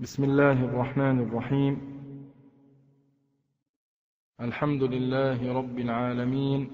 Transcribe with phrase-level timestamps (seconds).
[0.00, 2.00] بسم الله الرحمن الرحيم.
[4.40, 6.70] الحمد لله رب العالمين.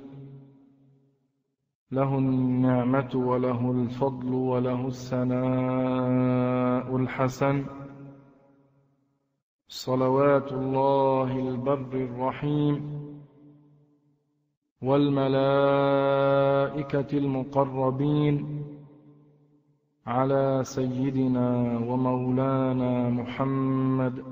[1.93, 6.17] له النعمة وله الفضل وله الثناء
[6.97, 7.65] الحسن.
[9.69, 13.07] صلوات الله البر الرحيم.
[14.83, 18.65] والملائكة المقربين.
[20.07, 24.25] على سيدنا ومولانا محمد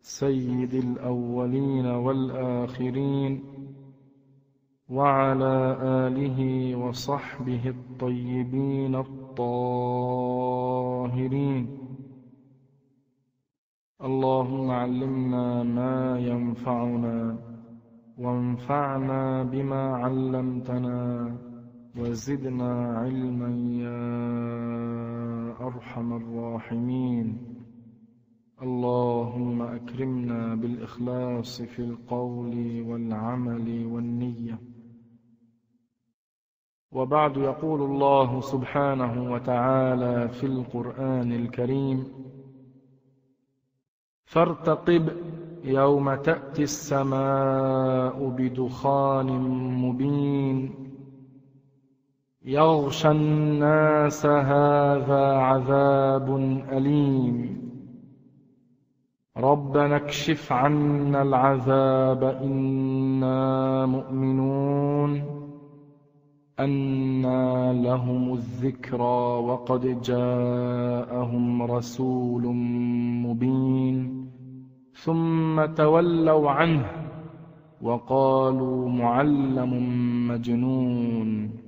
[0.00, 3.44] سيد الأولين والآخرين
[4.88, 6.40] وعلى آله
[6.76, 9.58] وصحبه الطيبين الطاهرين.
[14.04, 17.38] اللهم علمنا ما ينفعنا
[18.18, 21.51] وانفعنا بما علمتنا.
[21.96, 23.50] وزدنا علما
[23.84, 24.00] يا
[25.66, 27.38] أرحم الراحمين.
[28.62, 34.58] اللهم أكرمنا بالإخلاص في القول والعمل والنية.
[36.92, 42.04] وبعد يقول الله سبحانه وتعالى في القرآن الكريم
[44.24, 45.08] فارتقب
[45.64, 49.26] يوم تأتي السماء بدخان
[49.84, 50.81] مبين.
[52.44, 56.36] يغشى الناس هذا عذاب
[56.72, 57.62] أليم.
[59.36, 65.22] ربنا اكشف عنا العذاب إنا مؤمنون.
[66.60, 72.42] أنى لهم الذكرى وقد جاءهم رسول
[73.26, 74.26] مبين.
[74.92, 76.86] ثم تولوا عنه
[77.82, 79.72] وقالوا معلم
[80.28, 81.61] مجنون.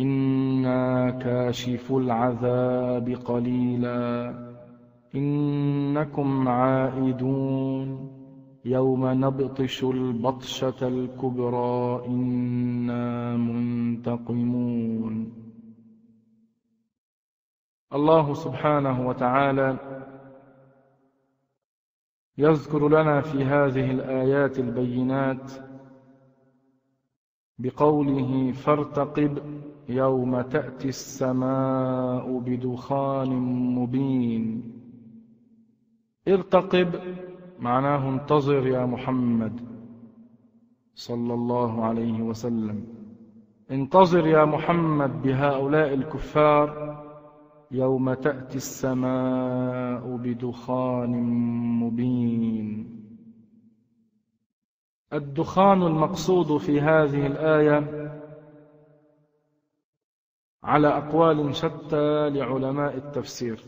[0.00, 4.34] إنا كاشف العذاب قليلا
[5.14, 8.10] إنكم عائدون
[8.64, 15.32] يوم نبطش البطشة الكبرى إنا منتقمون
[17.92, 19.76] الله سبحانه وتعالى
[22.38, 25.52] يذكر لنا في هذه الآيات البينات
[27.58, 29.38] بقوله فارتقب
[29.88, 33.28] يوم تأتي السماء بدخان
[33.74, 34.72] مبين.
[36.28, 36.94] ارتقب
[37.60, 39.60] معناه انتظر يا محمد.
[40.94, 42.84] صلى الله عليه وسلم.
[43.70, 47.00] انتظر يا محمد بهؤلاء الكفار.
[47.70, 51.10] يوم تأتي السماء بدخان
[51.80, 53.00] مبين.
[55.12, 58.09] الدخان المقصود في هذه الآية
[60.62, 63.60] على أقوال شتى لعلماء التفسير.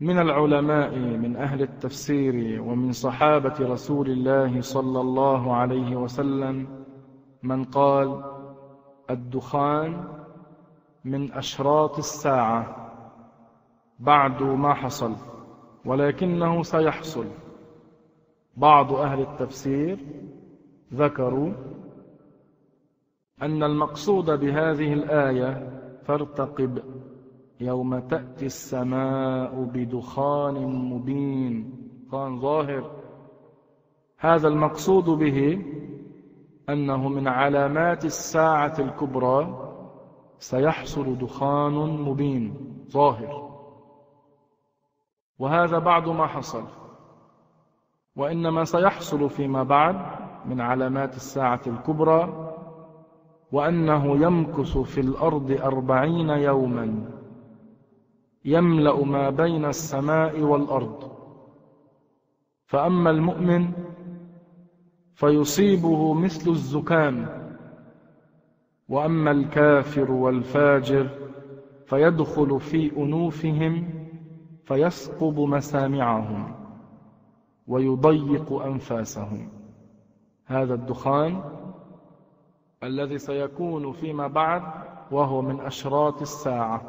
[0.00, 6.84] من العلماء من أهل التفسير ومن صحابة رسول الله صلى الله عليه وسلم
[7.42, 8.24] من قال
[9.10, 10.04] الدخان
[11.04, 12.90] من أشراط الساعة
[13.98, 15.14] بعد ما حصل
[15.84, 17.26] ولكنه سيحصل.
[18.56, 19.98] بعض أهل التفسير
[20.94, 21.52] ذكروا
[23.42, 26.82] أن المقصود بهذه الآية فارتقب
[27.60, 31.74] يوم تأتي السماء بدخان مبين.
[32.06, 32.90] دخان ظاهر.
[34.18, 35.64] هذا المقصود به
[36.68, 39.64] أنه من علامات الساعة الكبرى
[40.38, 41.72] سيحصل دخان
[42.02, 42.54] مبين
[42.90, 43.48] ظاهر.
[45.38, 46.64] وهذا بعد ما حصل.
[48.16, 49.96] وإنما سيحصل فيما بعد
[50.46, 52.47] من علامات الساعة الكبرى
[53.52, 57.10] وأنه يمكث في الأرض أربعين يوما.
[58.44, 61.12] يملأ ما بين السماء والأرض.
[62.66, 63.72] فأما المؤمن
[65.14, 67.26] فيصيبه مثل الزكام.
[68.88, 71.08] وأما الكافر والفاجر
[71.86, 73.88] فيدخل في أنوفهم
[74.64, 76.54] فيسقب مسامعهم
[77.66, 79.48] ويضيق أنفاسهم.
[80.46, 81.57] هذا الدخان
[82.82, 84.62] الذي سيكون فيما بعد
[85.10, 86.82] وهو من أشراط الساعة.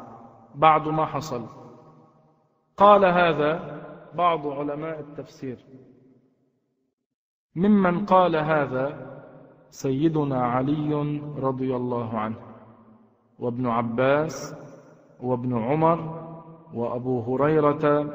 [0.54, 1.46] بعد ما حصل.
[2.76, 3.80] قال هذا
[4.14, 5.58] بعض علماء التفسير.
[7.56, 9.10] ممن قال هذا
[9.70, 12.36] سيدنا علي رضي الله عنه
[13.38, 14.54] وابن عباس
[15.20, 16.20] وابن عمر
[16.74, 18.10] وأبو هريرة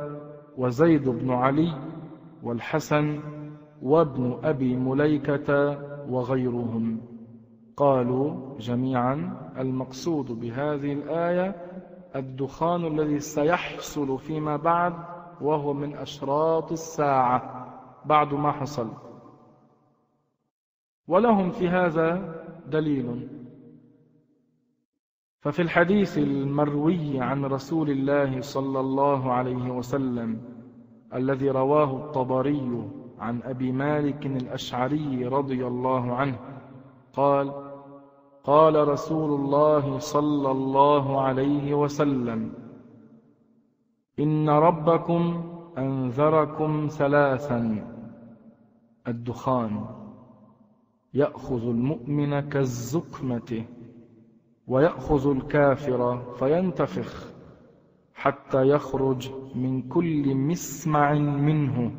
[0.57, 1.73] وزيد بن علي
[2.43, 3.19] والحسن
[3.81, 5.77] وابن أبي مليكة
[6.09, 7.14] وغيرهم.
[7.77, 11.55] قالوا جميعا المقصود بهذه الآية
[12.15, 14.93] الدخان الذي سيحصل فيما بعد
[15.41, 17.65] وهو من أشراط الساعة.
[18.05, 18.91] بعد ما حصل.
[21.07, 22.35] ولهم في هذا
[22.67, 23.29] دليل.
[25.39, 30.41] ففي الحديث المروي عن رسول الله صلى الله عليه وسلم
[31.13, 32.89] الذي رواه الطبري
[33.19, 36.39] عن أبي مالك الأشعري رضي الله عنه
[37.13, 37.64] قال
[38.45, 42.53] قال رسول الله صلى الله عليه وسلم
[44.19, 45.43] إن ربكم
[45.77, 47.87] أنذركم ثلاثا.
[49.07, 49.85] الدخان
[51.13, 53.65] يأخذ المؤمن كالزكمة
[54.67, 57.33] ويأخذ الكافر فينتفخ
[58.13, 61.91] حتى يخرج من كل مسمع منه.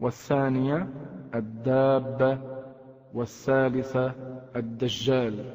[0.00, 0.88] والثانية
[1.34, 2.38] الدابة
[3.14, 4.14] والثالثة
[4.56, 5.54] الدجال.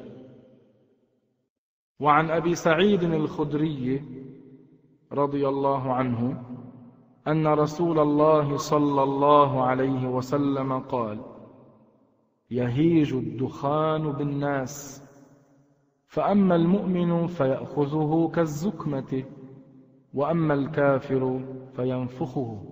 [2.00, 4.02] وعن أبي سعيد الخدري
[5.12, 6.42] رضي الله عنه
[7.28, 11.20] أن رسول الله صلى الله عليه وسلم قال
[12.50, 15.02] يهيج الدخان بالناس
[16.06, 19.24] فأما المؤمن فيأخذه كالزكمة
[20.14, 21.40] وأما الكافر
[21.76, 22.62] فينفخه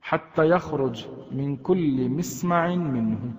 [0.00, 3.34] حتى يخرج من كل مسمع منه.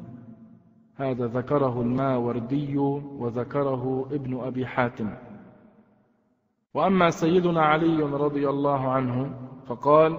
[1.02, 2.78] هذا ذكره الماوردي
[3.18, 5.10] وذكره ابن أبي حاتم.
[6.74, 9.32] وأما سيدنا علي رضي الله عنه
[9.66, 10.18] فقال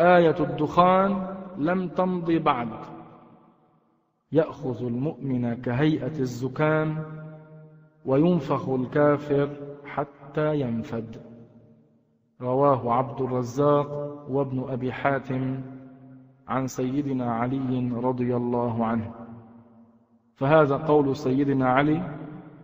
[0.00, 2.68] آية الدخان لم تمض بعد.
[4.32, 7.04] يأخذ المؤمن كهيئة الزكام
[8.04, 9.48] وينفخ الكافر
[9.84, 11.16] حتى ينفد.
[12.40, 13.90] رواه عبد الرزاق
[14.30, 15.60] وابن أبي حاتم
[16.48, 19.25] عن سيدنا علي رضي الله عنه.
[20.36, 22.02] فهذا قول سيدنا علي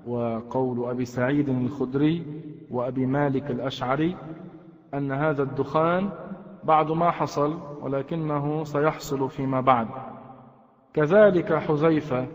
[0.07, 2.27] وقول أبي سعيد الخدري
[2.71, 4.17] وأبي مالك الأشعري
[4.95, 6.11] أن هذا الدخان
[6.65, 9.89] بعد ما حصل ولكنه سيحصل فيما بعد.
[10.95, 12.27] كذلك حذيفة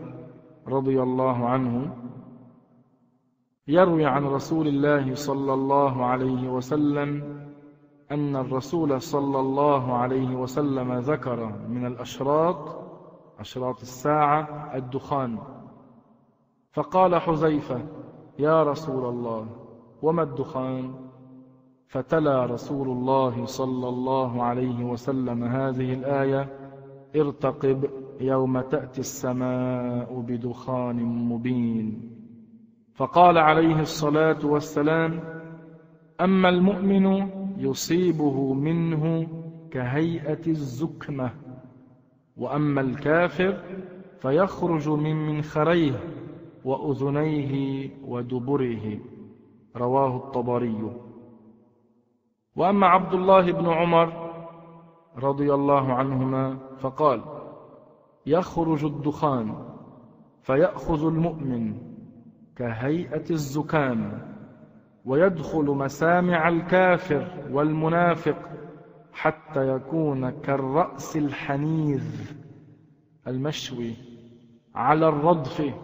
[0.68, 1.96] رضي الله عنه
[3.68, 7.38] يروي عن رسول الله صلى الله عليه وسلم
[8.10, 12.87] أن الرسول صلى الله عليه وسلم ذكر من الأشراط
[13.40, 15.38] أشراط الساعة الدخان.
[16.72, 17.82] فقال حذيفة
[18.38, 19.46] يا رسول الله
[20.02, 20.94] وما الدخان؟
[21.88, 26.48] فتلا رسول الله صلى الله عليه وسلم هذه الآية
[27.16, 27.90] ارتقب
[28.20, 32.10] يوم تأتي السماء بدخان مبين.
[32.94, 35.20] فقال عليه الصلاة والسلام
[36.20, 39.26] أما المؤمن يصيبه منه
[39.70, 41.30] كهيئة الزكمة.
[42.38, 43.62] وأما الكافر
[44.20, 46.00] فيخرج من منخريه
[46.64, 48.98] وأذنيه ودبره.
[49.76, 50.90] رواه الطبري.
[52.56, 54.28] وأما عبد الله بن عمر
[55.16, 57.22] رضي الله عنهما فقال
[58.26, 59.54] يخرج الدخان
[60.42, 61.74] فيأخذ المؤمن
[62.56, 64.28] كهيئة الزكام
[65.04, 68.36] ويدخل مسامع الكافر والمنافق
[69.18, 72.32] حتى يكون كالرأس الحنيذ
[73.26, 73.94] المشوي
[74.74, 75.74] على الردف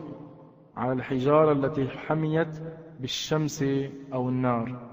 [0.76, 2.62] على الحجارة التي حميت
[3.00, 3.64] بالشمس
[4.12, 4.90] أو النار.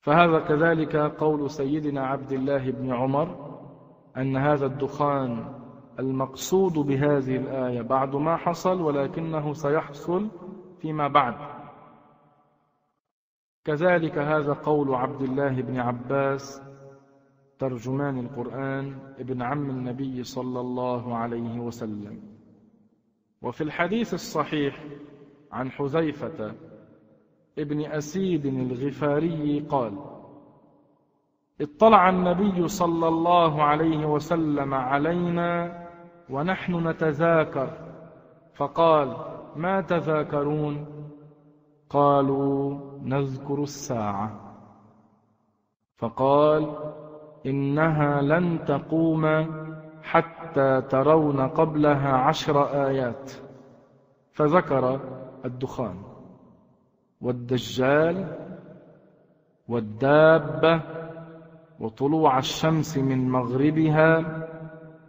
[0.00, 3.58] فهذا كذلك قول سيدنا عبد الله بن عمر
[4.16, 5.44] أن هذا الدخان
[5.98, 10.28] المقصود بهذه الآية بعد ما حصل ولكنه سيحصل
[10.80, 11.59] فيما بعد.
[13.64, 16.62] كذلك هذا قول عبد الله بن عباس
[17.58, 22.22] ترجمان القرآن ابن عم النبي صلى الله عليه وسلم.
[23.42, 24.84] وفي الحديث الصحيح
[25.52, 26.54] عن حذيفة
[27.58, 29.98] ابن أسيد الغفاري قال
[31.60, 35.78] اطلع النبي صلى الله عليه وسلم علينا
[36.30, 37.70] ونحن نتذاكر.
[38.54, 39.16] فقال
[39.56, 40.99] ما تذاكرون؟
[41.90, 44.40] قالوا نذكر الساعة.
[45.96, 46.76] فقال
[47.46, 49.46] إنها لن تقوم
[50.02, 53.30] حتى ترون قبلها عشر آيات.
[54.32, 55.00] فذكر
[55.44, 55.94] الدخان
[57.20, 58.36] والدجال
[59.68, 60.80] والدابة
[61.80, 64.24] وطلوع الشمس من مغربها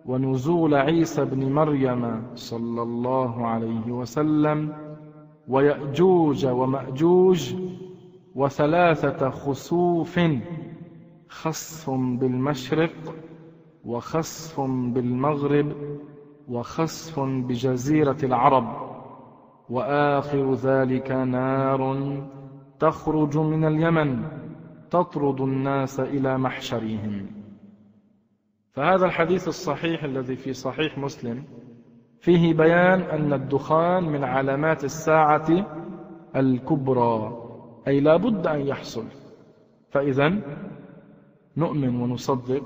[0.06, 4.74] ونزول عيسى بن مريم صلى الله عليه وسلم
[5.48, 7.56] ويأجوج ومأجوج
[8.36, 10.20] وثلاثة خسوف
[11.28, 13.16] خصف بالمشرق
[13.86, 15.76] وخصف بالمغرب
[16.48, 18.92] وخصف بجزيرة العرب.
[19.70, 21.82] وآخر ذلك نار
[22.80, 24.24] تخرج من اليمن
[24.90, 27.28] تطرد الناس إلى محشرهم.
[28.72, 31.44] فهذا الحديث الصحيح الذي في صحيح مسلم
[32.22, 35.66] فيه بيان أن الدخان من علامات الساعة
[36.36, 37.38] الكبرى
[37.88, 39.04] أي لا بد أن يحصل.
[39.90, 40.34] فإذا
[41.58, 42.64] نؤمن ونصدق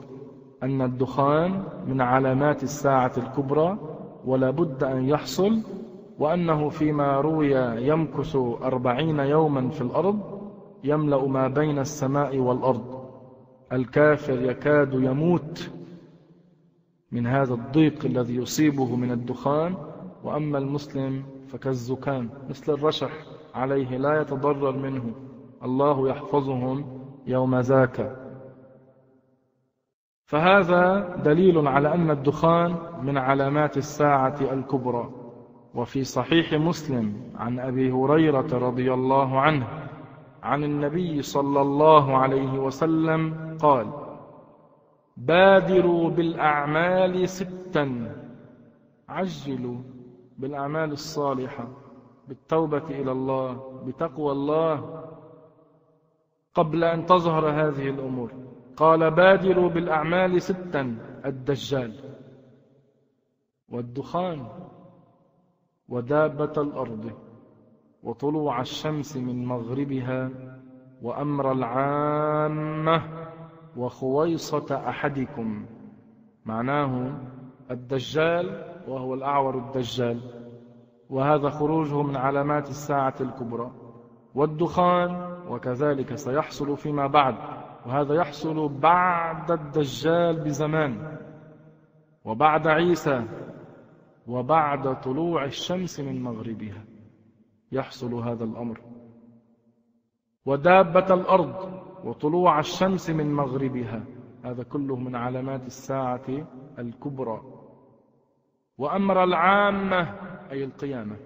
[0.63, 3.77] أن الدخان من علامات الساعة الكبرى
[4.25, 5.61] ولا بد أن يحصل
[6.19, 7.55] وأنه فيما روي
[7.87, 10.19] يمكث أربعين يوما في الأرض
[10.83, 13.05] يملأ ما بين السماء والأرض.
[13.73, 15.71] الكافر يكاد يموت
[17.11, 19.75] من هذا الضيق الذي يصيبه من الدخان
[20.23, 23.11] وأما المسلم فكالزكام مثل الرشح
[23.55, 25.11] عليه لا يتضرر منه.
[25.63, 26.85] الله يحفظهم
[27.27, 28.15] يوم ذاك.
[30.25, 35.09] فهذا دليل على أن الدخان من علامات الساعة الكبرى.
[35.75, 39.67] وفي صحيح مسلم عن أبي هريرة رضي الله عنه
[40.43, 43.87] عن النبي صلى الله عليه وسلم قال
[45.17, 48.15] بادروا بالأعمال ستا.
[49.09, 49.77] عجلوا
[50.37, 51.67] بالأعمال الصالحة
[52.27, 55.03] بالتوبة إلى الله بتقوى الله.
[56.53, 58.31] قبل أن تظهر هذه الأمور
[58.77, 61.93] قال بادروا بالأعمال ستا الدجال
[63.69, 64.47] والدخان
[65.89, 67.11] ودابة الأرض
[68.03, 70.29] وطلوع الشمس من مغربها
[71.01, 73.24] وأمر العامة.
[73.77, 75.65] وخويصة أحدكم.
[76.45, 77.19] معناه
[77.71, 80.21] الدجال وهو الأعور الدجال.
[81.09, 83.71] وهذا خروجه من علامات الساعة الكبرى.
[84.35, 87.35] والدخان وكذلك سيحصل فيما بعد.
[87.85, 91.17] وهذا يحصل بعد الدجال بزمان.
[92.25, 93.25] وبعد عيسى.
[94.27, 96.83] وبعد طلوع الشمس من مغربها.
[97.71, 98.81] يحصل هذا الأمر.
[100.45, 101.74] ودابة الأرض.
[102.05, 104.03] وطلوع الشمس من مغربها.
[104.43, 106.47] هذا كله من علامات الساعة
[106.79, 107.41] الكبرى.
[108.77, 110.01] وأمر العامة
[110.51, 111.17] أي القيامة.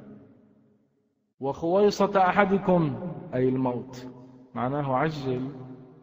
[1.39, 2.95] وخويصة أحدكم
[3.33, 4.07] أي الموت.
[4.55, 5.51] معناه عجل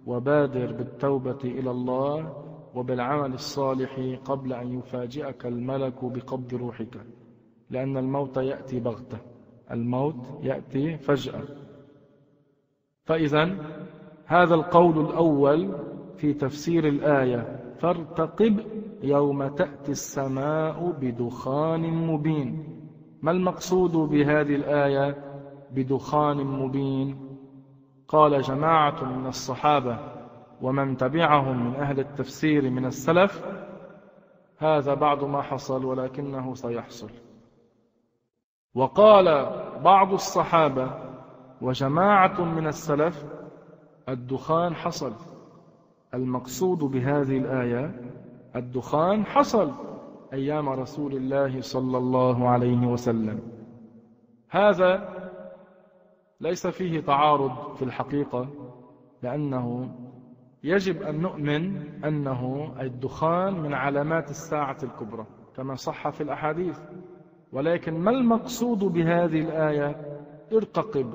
[0.07, 2.43] وبادر بالتوبة إلى الله
[2.75, 7.01] وبالعمل الصالح قبل أن يفاجئك الملك بقبض روحك.
[7.71, 9.19] لأن الموت يأتي بغتة.
[9.71, 11.43] الموت يأتي فجأة.
[13.05, 13.57] فإذا
[14.27, 15.77] هذا القول الأول
[16.17, 17.61] في تفسير الآية.
[17.79, 18.61] فارتقب
[19.03, 22.81] يوم تأتي السماء بدخان مبين.
[23.23, 25.17] ما المقصود بهذه الآية؟
[25.71, 27.39] بدخان مبين.
[28.09, 29.99] قال جماعة من الصحابة
[30.63, 33.45] ومن تبعهم من أهل التفسير من السلف
[34.59, 37.11] هذا بعض ما حصل ولكنه سيحصل.
[38.75, 39.25] وقال
[39.85, 40.91] بعض الصحابة
[41.61, 43.25] وجماعة من السلف
[44.09, 45.13] الدخان حصل.
[46.15, 48.01] المقصود بهذه الآية
[48.57, 49.73] الدخان حصل
[50.33, 53.41] أيام رسول الله صلى الله عليه وسلم.
[54.51, 55.09] هذا
[56.41, 58.49] ليس فيه تعارض في الحقيقة
[59.23, 59.91] لأنه
[60.65, 66.79] يجب أن نؤمن أنه الدخان من علامات الساعة الكبرى كما صح في الأحاديث.
[67.53, 70.19] ولكن ما المقصود بهذه الآية؟
[70.53, 71.13] ارتقب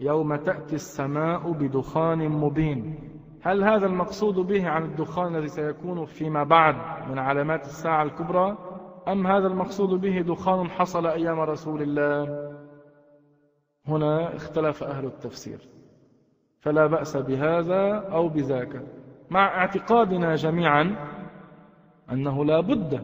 [0.00, 2.98] يوم تأتي السماء بدخان مبين.
[3.42, 6.74] هل هذا المقصود به عن الدخان الذي سيكون فيما بعد
[7.10, 8.58] من علامات الساعة الكبرى؟
[9.08, 12.52] أم هذا المقصود به دخان حصل أيام رسول الله؟
[13.86, 15.58] هنا اختلف أهل التفسير.
[16.60, 18.82] فلا بأس بهذا أو بذاك.
[19.30, 20.96] مع اعتقادنا جميعا
[22.12, 23.02] أنه لا بد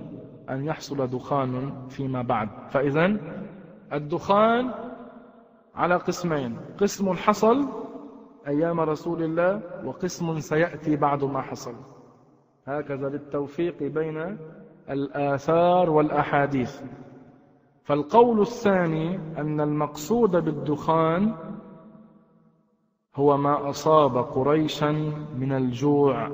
[0.50, 2.48] أن يحصل دخان فيما بعد.
[2.70, 3.16] فإذا
[3.92, 4.70] الدخان
[5.74, 6.56] على قسمين.
[6.80, 7.68] قسم حصل
[8.46, 11.74] أيام رسول الله وقسم سيأتي بعد ما حصل.
[12.66, 14.38] هكذا للتوفيق بين
[14.90, 16.80] الآثار والأحاديث.
[17.82, 21.34] فالقول الثاني أن المقصود بالدخان
[23.16, 24.90] هو ما أصاب قريشا
[25.38, 26.30] من الجوع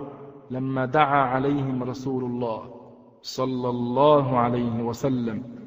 [0.51, 2.75] لما دعا عليهم رسول الله
[3.23, 5.58] صلى الله عليه وسلم.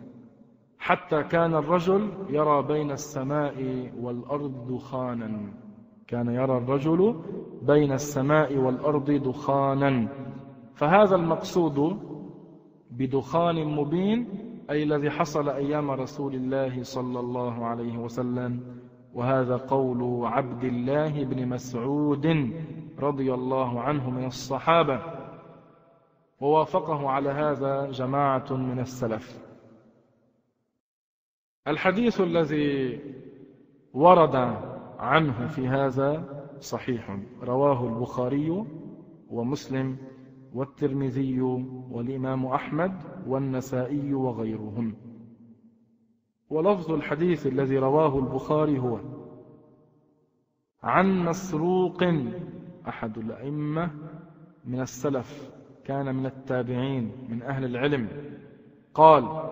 [0.82, 3.56] حتى كان الرجل يرى بين السماء
[4.00, 5.54] والأرض دخانا.
[6.08, 7.22] كان يرى الرجل
[7.62, 10.08] بين السماء والأرض دخانا.
[10.76, 12.00] فهذا المقصود
[12.92, 14.28] بدخان مبين
[14.70, 18.60] أي الذي حصل أيام رسول الله صلى الله عليه وسلم.
[19.14, 22.54] وهذا قول عبد الله بن مسعود
[23.00, 25.00] رضي الله عنه من الصحابة.
[26.42, 29.41] ووافقه على هذا جماعة من السلف.
[31.68, 33.00] الحديث الذي
[33.94, 34.36] ورد
[35.00, 38.66] عنه في هذا صحيح رواه البخاري
[39.30, 39.98] ومسلم
[40.54, 41.42] والترمذي
[41.92, 42.92] والإمام أحمد
[43.28, 44.96] والنسائي وغيرهم.
[46.50, 49.00] ولفظ الحديث الذي رواه البخاري هو
[50.84, 52.04] عن مسروق
[52.88, 53.92] أحد الأئمة
[54.66, 55.52] من السلف
[55.86, 58.08] كان من التابعين من أهل العلم
[58.94, 59.52] قال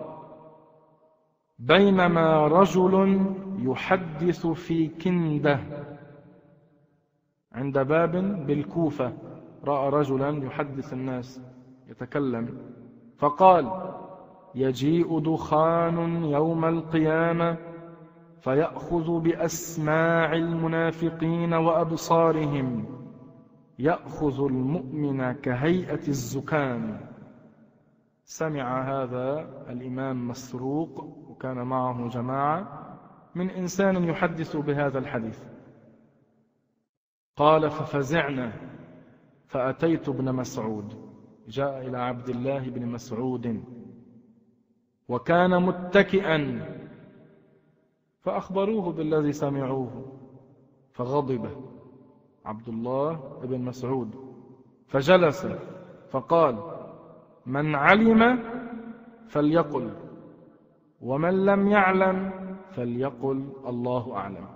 [1.60, 3.24] بينما رجل
[3.58, 5.60] يحدث في كنده
[7.52, 8.12] عند باب
[8.46, 9.12] بالكوفة.
[9.64, 11.40] رأى رجلا يحدث الناس
[11.88, 12.58] يتكلم
[13.18, 13.92] فقال
[14.54, 17.56] يجيء دخان يوم القيامة
[18.40, 22.84] فيأخذ بأسماع المنافقين وأبصارهم.
[23.78, 27.00] يأخذ المؤمن كهيئة الزكام.
[28.24, 32.68] سمع هذا الإمام مسروق وكان معه جماعة
[33.34, 35.44] من إنسان يحدث بهذا الحديث.
[37.36, 38.52] قال ففزعنا
[39.46, 40.94] فأتيت ابن مسعود
[41.48, 43.64] جاء إلى عبد الله بن مسعود
[45.08, 46.66] وكان متكئا
[48.20, 50.12] فأخبروه بالذي سمعوه
[50.92, 51.50] فغضب
[52.44, 54.14] عبد الله بن مسعود
[54.86, 55.46] فجلس
[56.10, 56.58] فقال
[57.46, 58.42] من علم
[59.28, 60.09] فليقل.
[61.00, 62.32] ومن لم يعلم
[62.70, 64.46] فليقل الله أعلم.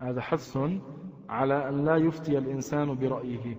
[0.00, 0.58] هذا حث
[1.28, 3.56] على أن لا يفتي الإنسان برأيه.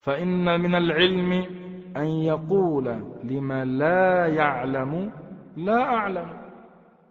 [0.00, 1.32] فإن من العلم
[1.96, 2.84] أن يقول
[3.24, 5.12] لما لا يعلم
[5.56, 6.28] لا أعلم.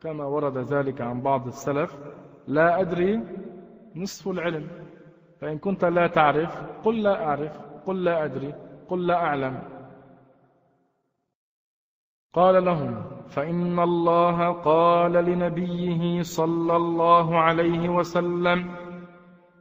[0.01, 1.97] كما ورد ذلك عن بعض السلف
[2.47, 3.23] لا أدري
[3.95, 4.67] نصف العلم.
[5.39, 8.53] فإن كنت لا تعرف قل لا أعرف قل لا أدري
[8.87, 9.76] قل لا أعلم.
[12.37, 18.59] قال لهم فإن الله قال لنبيه صلى الله عليه وسلم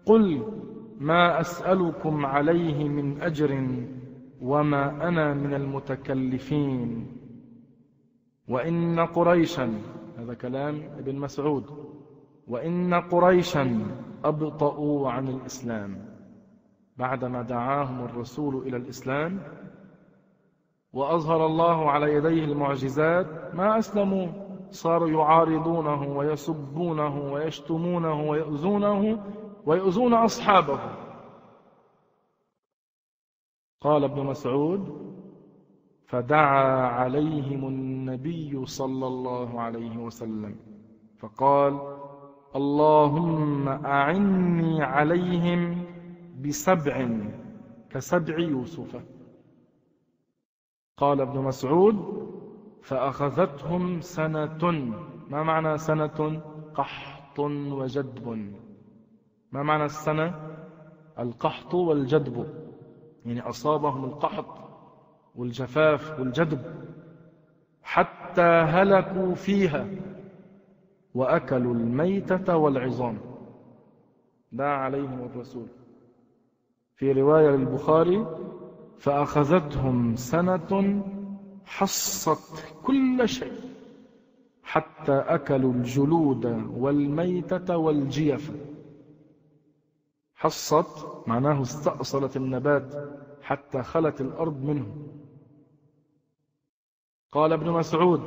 [0.06, 0.42] قل
[1.00, 3.50] ما أسألكم عليه من أجر
[4.40, 7.06] وما أنا من المتكلفين.
[8.48, 9.66] وإن قريشا
[10.18, 11.64] هذا كلام ابن مسعود
[12.46, 13.64] وإن قريشا
[14.24, 15.98] أبطأوا عن الإسلام.
[16.96, 19.40] بعدما دعاهم الرسول إلى الإسلام
[20.96, 24.28] وأظهر الله على يديه المعجزات ما أسلموا.
[24.70, 29.18] صاروا يعارضونه ويسبونه ويشتمونه ويؤذونه
[29.66, 30.80] ويؤذون أصحابه.
[33.80, 34.82] قال ابن مسعود
[36.06, 40.56] فدعا عليهم النبي صلى الله عليه وسلم
[41.18, 41.96] فقال
[42.56, 45.84] اللهم أعني عليهم
[46.44, 47.08] بسبع
[47.90, 49.15] كسبع يوسف.
[50.96, 52.26] قال ابن مسعود
[52.82, 54.64] فأخذتهم سنة
[55.30, 56.40] ما معنى سنة؟
[56.74, 58.52] قحط وجدب.
[59.52, 60.34] ما معنى السنة؟
[61.18, 62.46] القحط والجدب.
[63.26, 64.58] يعني أصابهم القحط
[65.34, 66.60] والجفاف والجدب
[67.82, 69.88] حتى هلكوا فيها
[71.14, 73.18] وأكلوا الميتة والعظام.
[74.52, 75.66] دعا عليهم الرسول.
[76.94, 78.26] في رواية للبخاري
[78.98, 81.02] فأخذتهم سنة
[81.64, 83.60] حصت كل شيء
[84.62, 88.52] حتى أكلوا الجلود والميتة والجيف.
[90.34, 92.94] حصت معناه استأصلت النبات
[93.42, 94.86] حتى خلت الأرض منه
[97.32, 98.20] قال ابن مسعود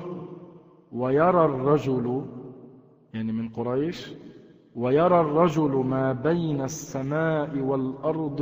[0.91, 2.25] ويرى الرجل
[3.13, 4.11] يعني من قريش
[4.75, 8.41] ويرى الرجل ما بين السماء والأرض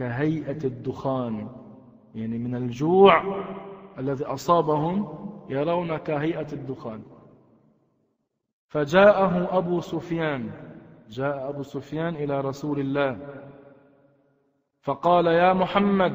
[0.00, 1.48] كهيئة الدخان
[2.14, 3.44] يعني من الجوع
[3.98, 5.08] الذي أصابهم
[5.48, 7.02] يرون كهيئة الدخان.
[8.68, 10.50] فجاءه أبو سفيان
[11.10, 13.18] جاء أبو سفيان إلى رسول الله
[14.80, 16.14] فقال يا محمد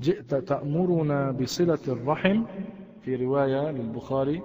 [0.00, 2.42] جئت تأمرنا بصلة الرحم؟
[3.00, 4.42] في رواية للبخاري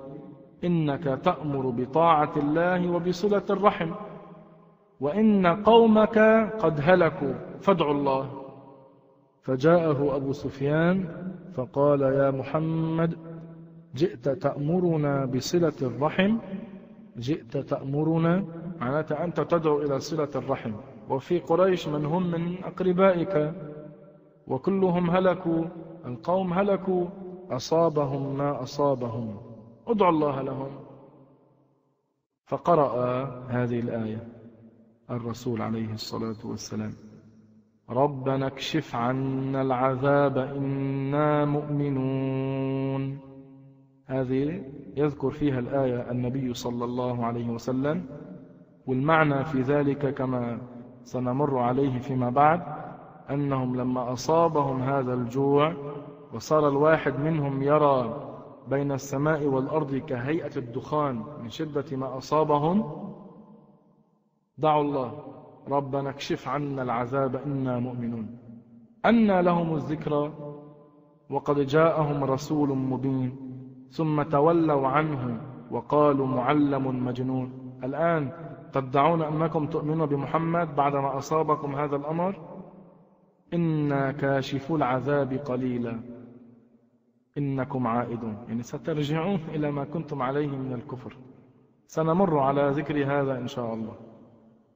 [0.64, 3.92] إنك تأمر بطاعة الله وبصلة الرحم.
[5.02, 6.18] وإن قومك
[6.60, 8.42] قد هلكوا فادعوا الله.
[9.42, 11.06] فجاءه أبو سفيان
[11.54, 13.18] فقال يا محمد
[13.96, 16.38] جئت تأمرنا بصلة الرحم؟
[17.18, 18.46] جئت تأمرنا؟
[18.80, 20.72] معناتها أنت تدعو إلى صلة الرحم.
[21.10, 23.54] وفي قريش من هم من أقربائك؟
[24.48, 25.66] وكلهم هلكوا
[26.06, 27.06] القوم هلكوا
[27.52, 29.38] أصابهم ما أصابهم.
[29.88, 30.72] ادعوا الله لهم.
[32.46, 34.41] فقرأ هذه الآية.
[35.12, 36.93] الرسول عليه الصلاة والسلام.
[37.89, 43.32] ربنا اكشف عنا العذاب إنا مؤمنون.
[44.06, 44.63] هذه
[44.97, 48.06] يذكر فيها الآية النبي صلى الله عليه وسلم
[48.88, 50.62] والمعنى في ذلك كما
[51.04, 52.62] سنمر عليه فيما بعد
[53.30, 55.74] أنهم لما أصابهم هذا الجوع
[56.34, 58.28] وصار الواحد منهم يرى
[58.67, 62.84] بين السماء والأرض كهيئة الدخان من شدة ما أصابهم
[64.58, 65.24] دعوا الله.
[65.68, 68.38] ربنا اكشف عنا العذاب إنا مؤمنون.
[69.06, 70.34] أنى لهم الذكرى
[71.30, 73.38] وقد جاءهم رسول مبين.
[73.90, 77.80] ثم تولوا عنه وقالوا معلم مجنون.
[77.84, 78.32] الآن
[78.74, 82.40] تدعون أنكم تؤمنون بمحمد بعدما أصابكم هذا الأمر؟
[83.54, 86.00] إنا كاشفو العذاب قليلا.
[87.38, 88.38] إنكم عائدون.
[88.48, 91.18] يعني سترجعون إلى ما كنتم عليه من الكفر.
[91.88, 94.11] سنمر على ذكر هذا إن شاء الله.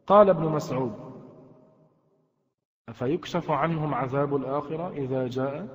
[0.08, 0.94] قال ابن مسعود
[2.90, 5.68] أفيكشف عنهم عذاب الآخرة إذا جاء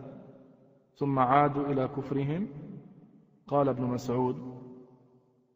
[0.97, 2.49] ثم عادوا إلى كفرهم؟
[3.49, 4.61] قال ابن مسعود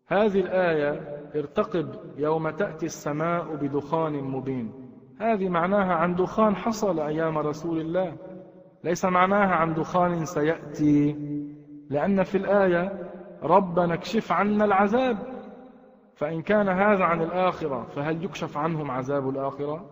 [0.07, 0.91] هذه الآية
[1.35, 4.73] ارتقب يوم تأتي السماء بدخان مبين.
[5.21, 8.17] هذه معناها عن دخان حصل أيام رسول الله.
[8.85, 11.13] ليس معناها عن دخان سيأتي
[11.91, 13.11] لأن في الآية
[13.43, 15.34] ربنا اكشف عنا العذاب.
[16.15, 19.91] فإن كان هذا عن الآخرة فهل يكشف عنهم عذاب الآخرة؟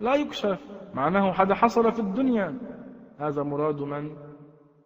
[0.00, 0.60] لا يكشف.
[0.94, 2.58] معناه هذا حصل في الدنيا.
[3.18, 4.16] هذا مراد من؟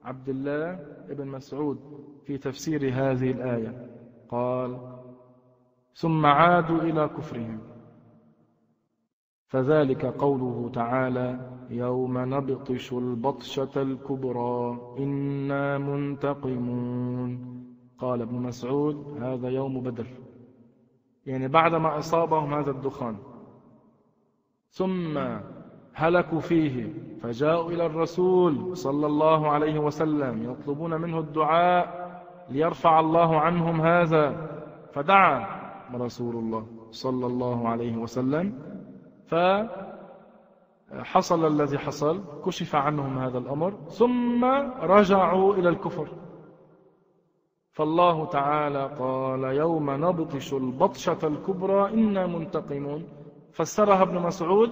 [0.04, 0.72] عبد الله
[1.08, 1.78] ابن مسعود
[2.26, 3.90] في تفسير هذه الآية.
[4.28, 4.78] قال
[5.94, 7.60] ثم عادوا إلى كفرهم.
[9.46, 17.54] فذلك قوله تعالى يوم نبطش البطشة الكبرى إنا منتقمون.
[17.98, 20.23] قال ابن مسعود هذا يوم بدر.
[21.26, 23.16] يعني بعدما أصابهم هذا الدخان.
[24.70, 25.18] ثم
[25.94, 32.04] هلكوا فيه فجاءوا إلى الرسول صلى الله عليه وسلم يطلبون منه الدعاء
[32.50, 34.50] ليرفع الله عنهم هذا.
[34.92, 35.46] فدعا
[35.94, 38.58] رسول الله صلى الله عليه وسلم
[40.92, 44.44] فحصل الذي حصل كشف عنهم هذا الأمر ثم
[44.80, 46.08] رجعوا إلى الكفر.
[47.74, 53.04] فالله تعالى قال يوم نبطش البطشة الكبرى إنا منتقمون.
[53.52, 54.70] فسرها ابن مسعود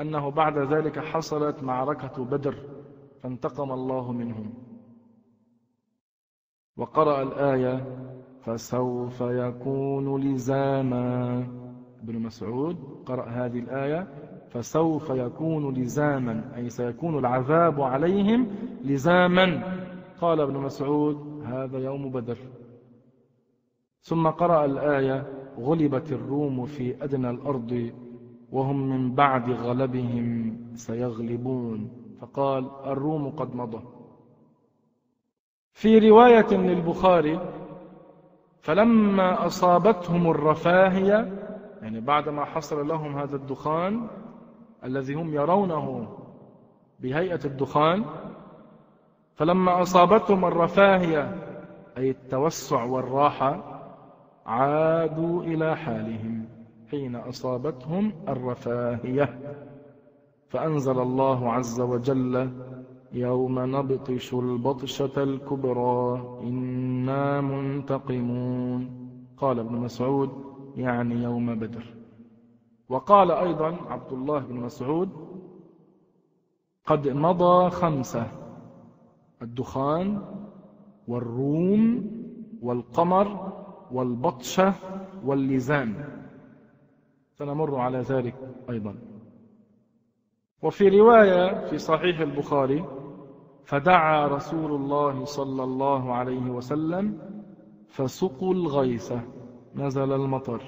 [0.00, 2.54] أنه بعد ذلك حصلت معركة بدر
[3.22, 4.54] فانتقم الله منهم.
[6.76, 7.84] وقرأ الآية
[8.40, 11.46] فسوف يكون لزاما.
[12.02, 14.08] ابن مسعود قرأ هذه الآية
[14.50, 18.46] فسوف يكون لزاما أي سيكون العذاب عليهم
[18.84, 19.62] لزاما.
[20.20, 22.38] قال ابن مسعود هذا يوم بدر.
[24.00, 25.26] ثم قرأ الآية
[25.58, 27.92] غلبت الروم في أدنى الأرض
[28.52, 31.90] وهم من بعد غلبهم سيغلبون.
[32.20, 33.82] فقال الروم قد مضى.
[35.72, 37.40] في رواية للبخاري
[38.60, 41.48] فلما أصابتهم الرفاهية
[41.82, 44.06] يعني بعدما حصل لهم هذا الدخان
[44.84, 46.08] الذي هم يرونه
[47.00, 48.04] بهيئة الدخان
[49.38, 51.34] فلما أصابتهم الرفاهية
[51.98, 53.80] أي التوسع والراحة
[54.46, 56.48] عادوا إلى حالهم
[56.90, 59.38] حين أصابتهم الرفاهية
[60.48, 62.50] فأنزل الله عز وجل
[63.12, 69.08] يوم نبطش البطشة الكبرى إنا منتقمون.
[69.36, 70.30] قال ابن مسعود
[70.76, 71.94] يعني يوم بدر.
[72.88, 75.08] وقال أيضا عبد الله بن مسعود
[76.86, 78.26] قد مضى خمسة.
[79.42, 80.22] الدخان
[81.08, 82.10] والروم
[82.62, 83.52] والقمر
[83.92, 84.74] والبطشة
[85.24, 86.04] واللزام.
[87.32, 88.34] سنمر على ذلك
[88.70, 88.94] أيضا.
[90.62, 92.84] وفي رواية في صحيح البخاري
[93.64, 97.18] فدعا رسول الله صلى الله عليه وسلم
[97.88, 99.12] فسقوا الغيث
[99.74, 100.62] نزل المطر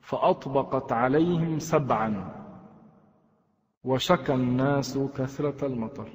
[0.00, 2.34] فأطبقت عليهم سبعا
[3.84, 6.08] وشكى الناس كثرة المطر.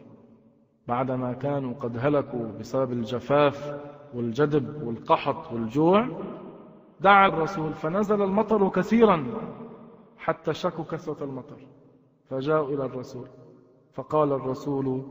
[0.88, 3.82] بعدما كانوا قد هلكوا بسبب الجفاف
[4.14, 6.08] والجدب والقحط والجوع
[7.00, 9.26] دعا الرسول فنزل المطر كثيرا
[10.18, 11.58] حتى شكوا كثرة المطر
[12.30, 13.28] فجاءوا إلى الرسول
[13.94, 15.04] فقال الرسول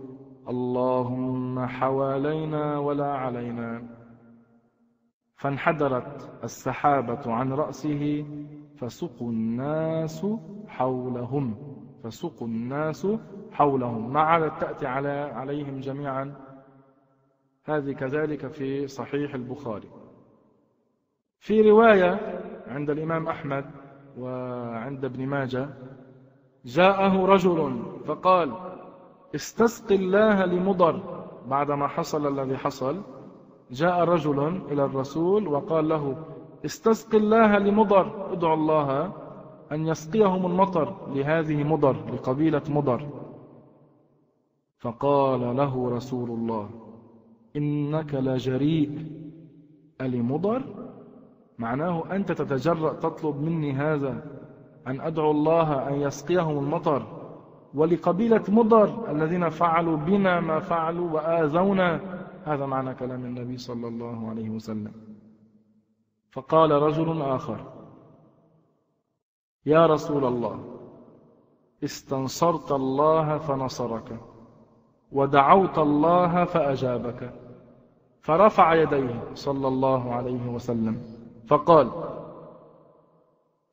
[0.48, 3.82] اللهم حوالينا ولا علينا.
[5.36, 8.24] فانحدرت السحابة عن رأسه
[8.76, 10.26] فسقوا الناس
[10.68, 11.56] حولهم
[12.04, 13.06] فسقوا الناس
[13.52, 16.34] حولهم ما عادت تأتي على عليهم جميعا.
[17.64, 19.88] هذه كذلك في صحيح البخاري.
[21.38, 23.64] في رواية عند الإمام أحمد
[24.18, 25.68] وعند ابن ماجه
[26.64, 28.52] جاءه رجل فقال
[29.34, 31.24] استسق الله لمضر.
[31.48, 33.02] بعدما حصل الذي حصل
[33.70, 36.16] جاء رجل إلى الرسول وقال له
[36.64, 38.32] استسق الله لمضر.
[38.32, 39.12] ادعو الله
[39.72, 43.21] أن يسقيهم المطر لهذه مضر لقبيلة مضر.
[44.82, 46.70] فقال له رسول الله
[47.56, 49.06] إنك لجريء
[50.00, 50.62] ألمضر؟
[51.58, 54.24] معناه أنت تتجرأ تطلب مني هذا
[54.86, 57.06] أن أدعو الله أن يسقيهم المطر
[57.74, 62.00] ولقبيلة مضر الذين فعلوا بنا ما فعلوا وآذونا.
[62.44, 64.92] هذا معنى كلام النبي صلى الله عليه وسلم.
[66.30, 67.72] فقال رجل آخر
[69.66, 70.64] يا رسول الله
[71.84, 74.31] استنصرت الله فنصرك.
[75.12, 77.32] ودعوت الله فأجابك.
[78.22, 80.96] فرفع يديه صلى الله عليه وسلم
[81.48, 81.88] فقال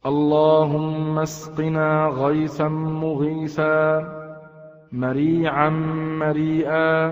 [0.06, 4.10] اللهم اسقنا غيثا مغيثا
[4.92, 5.70] مريعا
[6.20, 7.12] مريئا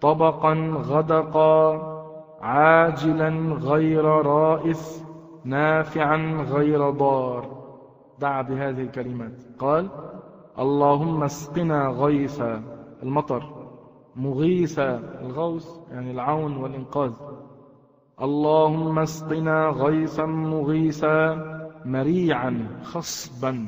[0.00, 1.94] طبقا غدقا
[2.40, 5.02] عاجلا غير رائث
[5.44, 7.46] نافعا غير ضار.
[8.18, 9.32] دعا بهذه الكلمات.
[9.58, 9.88] قال
[10.58, 12.73] اللهم اسقنا غيثا.
[13.04, 13.42] المطر
[14.16, 17.12] مغيثا الغوث يعني العون والإنقاذ.
[18.22, 21.18] اللهم اسقنا غيثا مغيثا
[21.84, 23.66] مريعا خصبا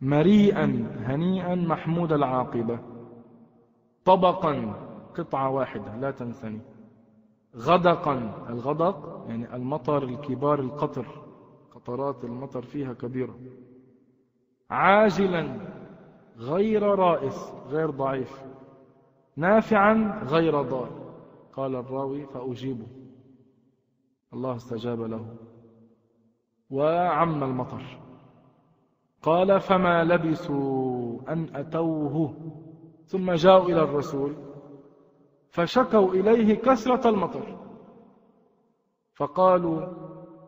[0.00, 0.66] مريئا
[1.08, 2.78] هنيئا محمود العاقبة.
[4.04, 4.74] طبقا
[5.16, 6.60] قطعة واحدة لا تنثني.
[7.56, 8.14] غدقا
[8.48, 11.06] الغدق يعني المطر الكبار القطر
[11.74, 13.34] قطرات المطر فيها كبيرة.
[14.70, 15.56] عاجلا
[16.38, 18.44] غير رائث غير ضعيف.
[19.36, 20.88] نافعا غير ضار.
[21.52, 22.86] قال الراوي فأجيبه.
[24.32, 25.36] الله استجاب له.
[26.70, 27.82] وعم المطر.
[29.22, 32.34] قال فما لبثوا أن أتوه.
[33.06, 34.34] ثم جاءوا إلى الرسول
[35.50, 37.58] فشكوا إليه كثرة المطر.
[39.14, 39.86] فقالوا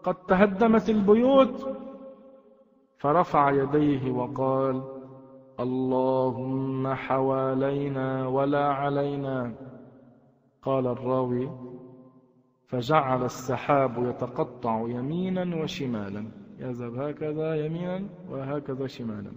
[0.03, 1.77] قد تهدمت البيوت.
[2.99, 4.96] فرفع يديه وقال
[5.61, 9.55] اللهم حوالينا ولا علينا.
[10.63, 11.51] قال الراوي
[12.67, 16.29] فجعل السحاب يتقطع يمينا وشمالا.
[16.59, 19.33] يذهب هكذا يمينا وهكذا شمالا.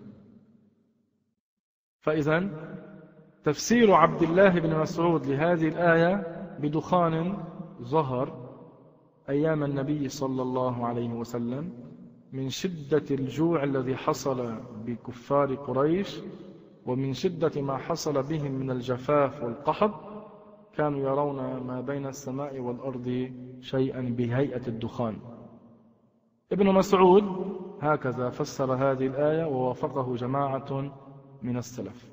[2.01, 2.49] فإذا
[3.43, 6.13] تفسير عبد الله بن مسعود لهذه الآية
[6.59, 7.37] بدخان
[7.81, 8.49] ظهر
[9.29, 11.88] أيام النبي صلى الله عليه وسلم.
[12.33, 16.19] من شدة الجوع الذي حصل بكفار قريش
[16.85, 20.09] ومن شدة ما حصل بهم من الجفاف والقحط
[20.73, 25.17] كانوا يرون ما بين السماء والأرض شيئا بهيئة الدخان.
[26.51, 27.23] ابن مسعود
[27.81, 30.91] هكذا فسر هذه الآية ووافقه جماعة
[31.41, 32.09] من السلف.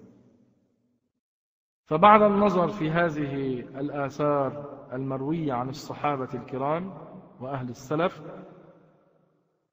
[1.86, 6.92] فبعد النظر في هذه الآثار المروية عن الصحابة الكرام
[7.40, 8.22] وأهل السلف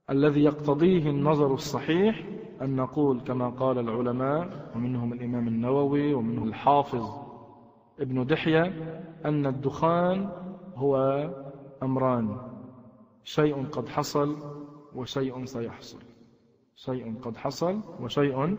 [0.10, 2.26] الذي يقتضيه النظر الصحيح
[2.62, 7.10] أن نقول كما قال العلماء ومنهم الإمام النووي ومنهم الحافظ
[8.00, 8.64] ابن دحية
[9.26, 10.30] أن الدخان
[10.76, 10.96] هو
[11.84, 12.38] أمران
[13.24, 14.38] شيء قد حصل
[14.96, 16.00] وشيء سيحصل.
[16.76, 18.58] شيء قد حصل وشيء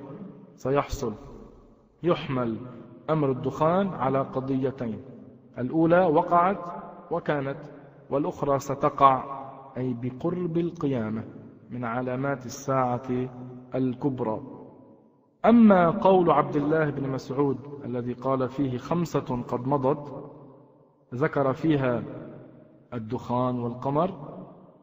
[0.57, 1.15] سيحصل.
[2.03, 2.57] يحمل
[3.11, 5.03] أمر الدخان على قضيتين.
[5.59, 6.59] الأولى وقعت
[7.11, 7.59] وكانت
[8.11, 9.34] والأخرى ستقع
[9.77, 11.25] أي بقرب القيامة
[11.71, 13.29] من علامات الساعة
[13.75, 14.41] الكبرى.
[15.45, 20.31] أما قول عبد الله بن مسعود الذي قال فيه خمسة قد مضت
[21.15, 22.03] ذكر فيها
[22.95, 24.11] الدخان والقمر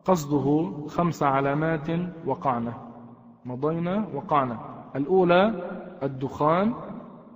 [0.05, 1.87] قصده خمس علامات
[2.25, 2.73] وقعنا.
[3.45, 4.59] مضينا وقعنا.
[4.95, 5.53] الأولى
[6.03, 6.73] الدخان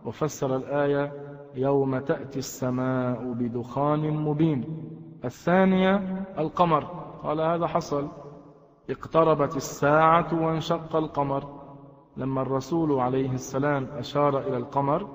[0.05, 1.11] وفسر الآية
[1.55, 4.63] يوم تأتي السماء بدخان مبين.
[5.25, 8.07] الثانية القمر قال هذا حصل.
[8.89, 11.43] اقتربت الساعة وانشق القمر.
[12.17, 15.07] لما الرسول عليه السلام أشار إلى القمر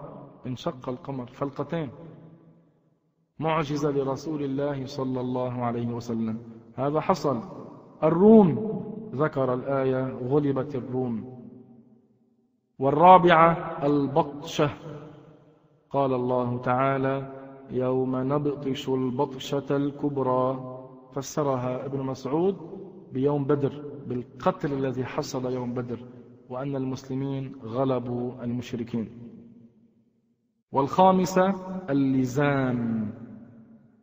[0.46, 1.90] انشق القمر فلقتين.
[3.38, 6.38] معجزة لرسول الله صلى الله عليه وسلم.
[6.76, 7.40] هذا حصل.
[8.02, 8.82] الروم
[9.14, 11.40] ذكر الآية غلبت الروم.
[12.78, 14.70] والرابعة البطشة
[15.90, 17.32] قال الله تعالى
[17.70, 20.69] يوم نبطش البطشة الكبرى.
[21.12, 22.56] فسرها ابن مسعود
[23.12, 25.98] بيوم بدر بالقتل الذي حصل يوم بدر
[26.48, 29.08] وأن المسلمين غلبوا المشركين.
[30.72, 31.54] والخامسة
[31.90, 33.10] اللزام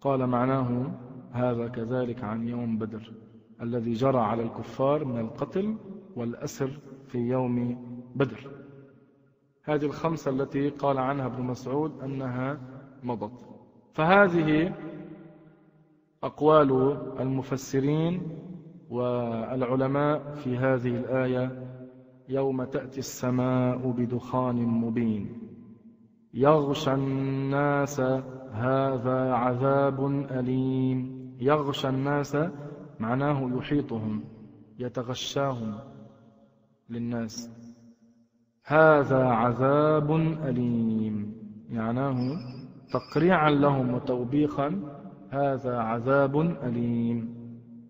[0.01, 0.91] قال معناه
[1.31, 3.13] هذا كذلك عن يوم بدر
[3.61, 5.77] الذي جرى على الكفار من القتل
[6.15, 7.77] والأسر في يوم
[8.15, 8.51] بدر.
[9.63, 12.59] هذه الخمسة التي قال عنها ابن مسعود أنها
[13.03, 13.47] مضت.
[13.93, 14.73] فهذه
[16.23, 18.21] أقوال المفسرين
[18.89, 21.67] والعلماء في هذه الآية
[22.29, 25.37] يوم تأتي السماء بدخان مبين.
[26.33, 27.99] يغشى الناس
[28.51, 31.17] هذا عذاب أليم.
[31.39, 32.37] يغشى الناس
[32.99, 34.23] معناه يحيطهم
[34.79, 35.79] يتغشاهم
[36.89, 37.51] للناس.
[38.65, 40.11] هذا عذاب
[40.45, 41.33] أليم
[41.69, 42.17] معناه
[42.91, 44.96] تقريعا لهم وتوبيخا
[45.29, 47.37] هذا عذاب أليم.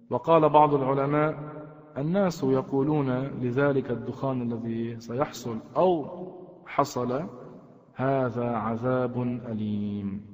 [0.09, 1.37] وقال بعض العلماء
[1.97, 6.05] الناس يقولون لذلك الدخان الذي سيحصل أو
[6.65, 7.23] حصل
[7.95, 10.25] هذا عذاب أليم.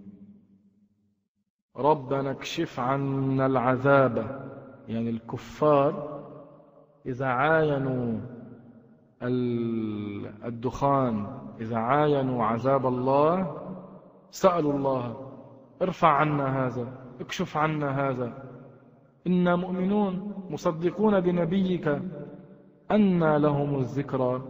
[1.77, 4.43] ربنا اكشف عنا العذاب.
[4.87, 6.23] يعني الكفار
[7.05, 8.19] إذا عاينوا
[10.45, 11.27] الدخان
[11.59, 13.57] إذا عاينوا عذاب الله
[14.31, 15.22] سألوا الله
[15.83, 16.87] ارفع عنا هذا
[17.21, 18.33] اكشف عنا هذا.
[19.27, 21.87] إنا مؤمنون مصدقون بنبيك
[22.91, 24.41] أنى لهم الذكرى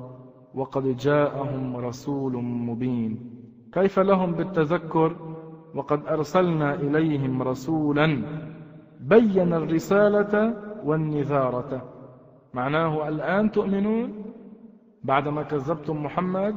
[0.54, 3.12] وقد جاءهم رسول مبين.
[3.74, 5.16] كيف لهم بالتذكر؟
[5.76, 8.08] وقد أرسلنا إليهم رسولا.
[9.00, 10.34] بين الرسالة
[10.86, 11.72] والنذارة.
[12.54, 14.24] معناه الآن تؤمنون؟
[15.04, 16.56] بعدما كذبتم محمد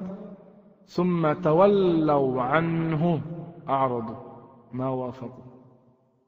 [0.84, 3.20] ثم تولوا عنه
[3.68, 4.25] أعرضوا.
[4.72, 5.44] ما وافقوا.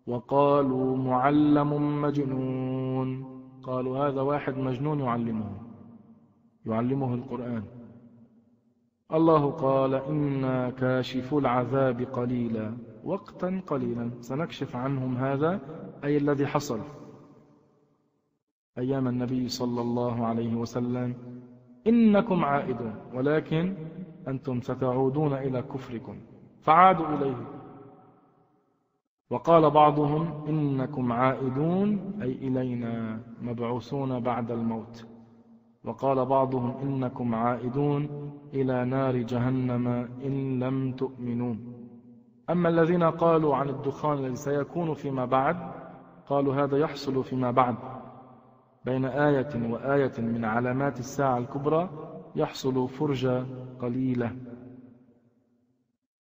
[0.06, 3.38] وقالوا معلم مجنون.
[3.62, 5.50] قالوا هذا واحد مجنون يعلمه.
[6.66, 7.62] يعلمه القرآن.
[9.14, 12.76] الله قال إنا كاشف العذاب قليلا.
[13.04, 14.10] وقتا قليلا.
[14.20, 15.60] سنكشف عنهم هذا
[16.04, 16.80] أي الذي حصل.
[18.78, 21.14] أيام النبي صلى الله عليه وسلم.
[21.86, 22.94] إنكم عائدون.
[23.14, 23.74] ولكن
[24.28, 26.16] أنتم ستعودون إلى كفركم.
[26.60, 27.57] فعادوا إليه.
[29.30, 35.06] وقال بعضهم إنكم عائدون أي إلينا مبعوثون بعد الموت.
[35.84, 39.86] وقال بعضهم إنكم عائدون إلى نار جهنم
[40.24, 41.54] إن لم تؤمنوا.
[42.50, 45.56] أما الذين قالوا عن الدخان الذي سيكون فيما بعد
[46.26, 47.76] قالوا هذا يحصل فيما بعد.
[48.84, 51.90] بين آية وآية من علامات الساعة الكبرى
[52.36, 53.46] يحصل فرجة
[53.80, 54.36] قليلة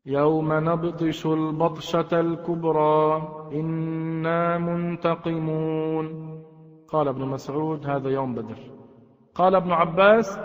[0.08, 6.06] يوم نبطش البطشة الكبرى إنا منتقمون.
[6.88, 8.58] قال ابن مسعود هذا يوم بدر.
[9.34, 10.38] قال ابن عباس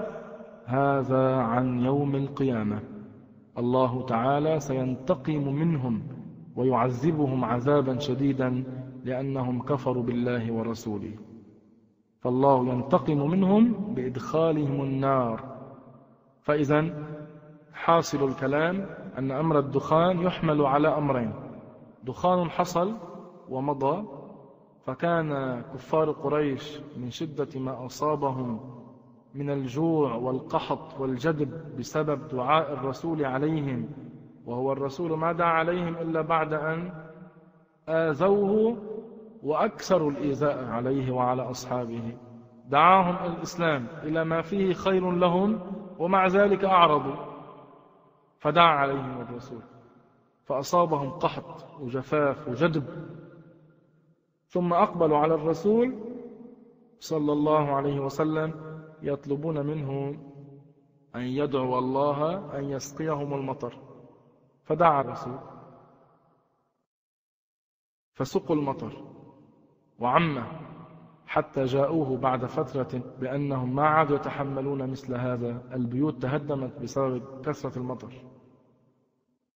[0.66, 2.80] هذا عن يوم القيامة.
[3.58, 6.04] الله تعالى سينتقم منهم
[6.56, 8.64] ويعذبهم عذابا شديدا
[9.04, 11.14] لأنهم كفروا بالله ورسوله.
[12.20, 15.44] فالله ينتقم منهم بإدخالهم النار.
[16.42, 17.08] فإذا
[17.74, 21.34] حاصل الكلام أن أمر الدخان يحمل على أمرين.
[22.04, 22.96] دخان حصل
[23.50, 24.08] ومضى
[24.86, 28.60] فكان كفار قريش من شدة ما أصابهم
[29.36, 33.90] من الجوع والقحط والجدب بسبب دعاء الرسول عليهم
[34.46, 36.92] وهو الرسول ما دعا عليهم إلا بعد أن
[37.90, 38.78] آذوه
[39.44, 42.18] وأكثروا الإيذاء عليه وعلى أصحابه.
[42.70, 45.60] دعاهم الإسلام إلى ما فيه خير لهم
[46.00, 47.33] ومع ذلك أعرضوا.
[48.44, 49.62] فدعا عليهم الرسول.
[50.46, 52.84] فأصابهم قحط وجفاف وجدب.
[54.48, 55.96] ثم أقبلوا على الرسول
[57.00, 58.54] صلى الله عليه وسلم
[59.02, 60.20] يطلبون منه
[61.16, 62.20] أن يدعو الله
[62.60, 63.78] أن يسقيهم المطر.
[64.64, 65.40] فدعا الرسول.
[68.14, 69.04] فسقوا المطر
[70.00, 70.44] وعم
[71.28, 75.62] حتى جاءوه بعد فترة بأنهم ما عادوا يتحملون مثل هذا.
[75.74, 78.33] البيوت تهدمت بسبب كثرة المطر.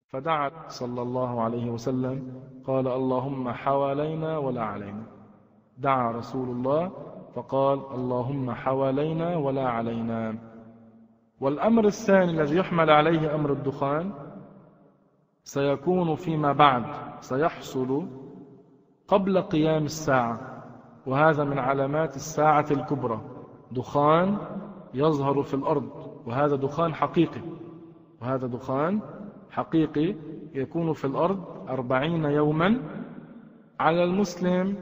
[0.08, 5.02] فدعا صلى الله عليه وسلم قال اللهم حوالينا ولا علينا.
[5.78, 6.92] دعا رسول الله
[7.34, 10.38] فقال اللهم حوالينا ولا علينا.
[11.40, 14.12] والأمر الثاني الذي يحمل عليه أمر الدخان
[15.44, 16.84] سيكون فيما بعد
[17.20, 18.08] سيحصل
[19.08, 20.40] قبل قيام الساعة
[21.06, 23.20] وهذا من علامات الساعة الكبرى.
[23.72, 24.38] دخان
[24.94, 25.88] يظهر في الأرض
[26.26, 27.40] وهذا دخان حقيقي
[28.22, 29.00] وهذا دخان
[29.56, 30.14] حقيقي
[30.54, 32.80] يكون في الأرض أربعين يوما.
[33.80, 34.76] على المسلم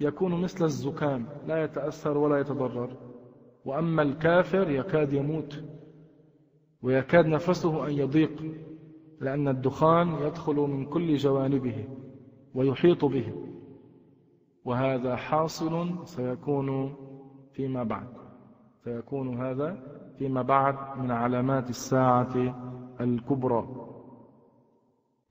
[0.00, 2.90] يكون مثل الزكام لا يتأثر ولا يتضرر.
[3.64, 5.64] وأما الكافر يكاد يموت
[6.82, 8.42] ويكاد نفسه أن يضيق
[9.20, 11.84] لأن الدخان يدخل من كل جوانبه
[12.54, 13.32] ويحيط به.
[14.64, 16.94] وهذا حاصل سيكون
[17.52, 18.08] فيما بعد.
[18.84, 19.78] سيكون هذا
[20.18, 22.54] فيما بعد من علامات الساعة
[23.00, 23.85] الكبرى.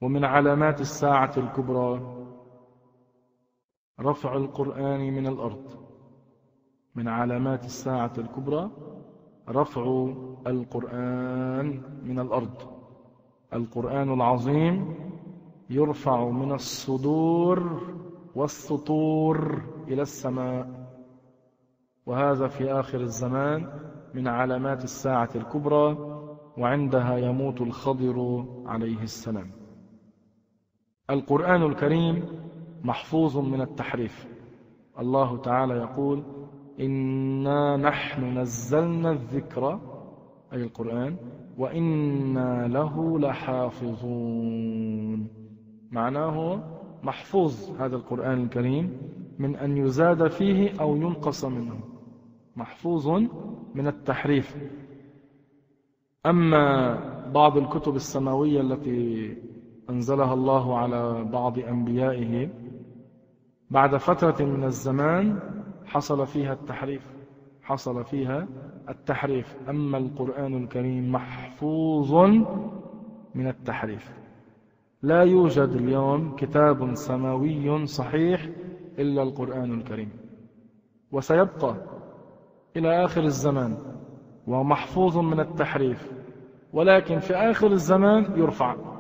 [0.06, 2.16] ومن علامات الساعة الكبرى
[4.00, 5.72] رفع القرآن من الأرض.
[6.96, 8.72] من علامات الساعة الكبرى
[9.50, 10.14] رفع
[10.48, 12.58] القرآن من الأرض.
[13.54, 14.96] القرآن العظيم
[15.70, 17.82] يرفع من الصدور
[18.36, 20.90] والسطور إلى السماء.
[22.06, 23.80] وهذا في آخر الزمان
[24.14, 25.98] من علامات الساعة الكبرى
[26.58, 29.65] وعندها يموت الخضر عليه السلام.
[31.10, 32.26] القرآن الكريم
[32.84, 34.28] محفوظ من التحريف.
[35.00, 36.24] الله تعالى يقول
[36.80, 39.80] إنا نحن نزلنا الذكر
[40.54, 41.16] أي القرآن
[41.58, 44.48] وإنا له لحافظون
[45.92, 46.64] معناه
[47.04, 48.98] محفوظ هذا القرآن الكريم
[49.40, 51.80] من أن يزاد فيه أو ينقص منه.
[52.56, 53.08] محفوظ
[53.76, 54.58] من التحريف.
[56.26, 57.00] أما
[57.32, 59.38] بعض الكتب السماوية التي
[59.90, 62.50] أنزلها الله على بعض أنبيائه.
[63.70, 65.40] بعد فترة من الزمان
[65.86, 67.16] حصل فيها التحريف
[67.62, 68.48] حصل فيها
[68.90, 69.58] التحريف.
[69.70, 72.14] أما القرآن الكريم محفوظ
[73.36, 74.14] من التحريف.
[75.02, 78.50] لا يوجد اليوم كتاب سماوي صحيح
[79.00, 80.10] إلا القرآن الكريم.
[81.12, 81.76] وسيبقى
[82.78, 83.78] إلى آخر الزمان
[84.48, 86.12] ومحفوظ من التحريف.
[86.74, 88.95] ولكن في آخر الزمان يرفع.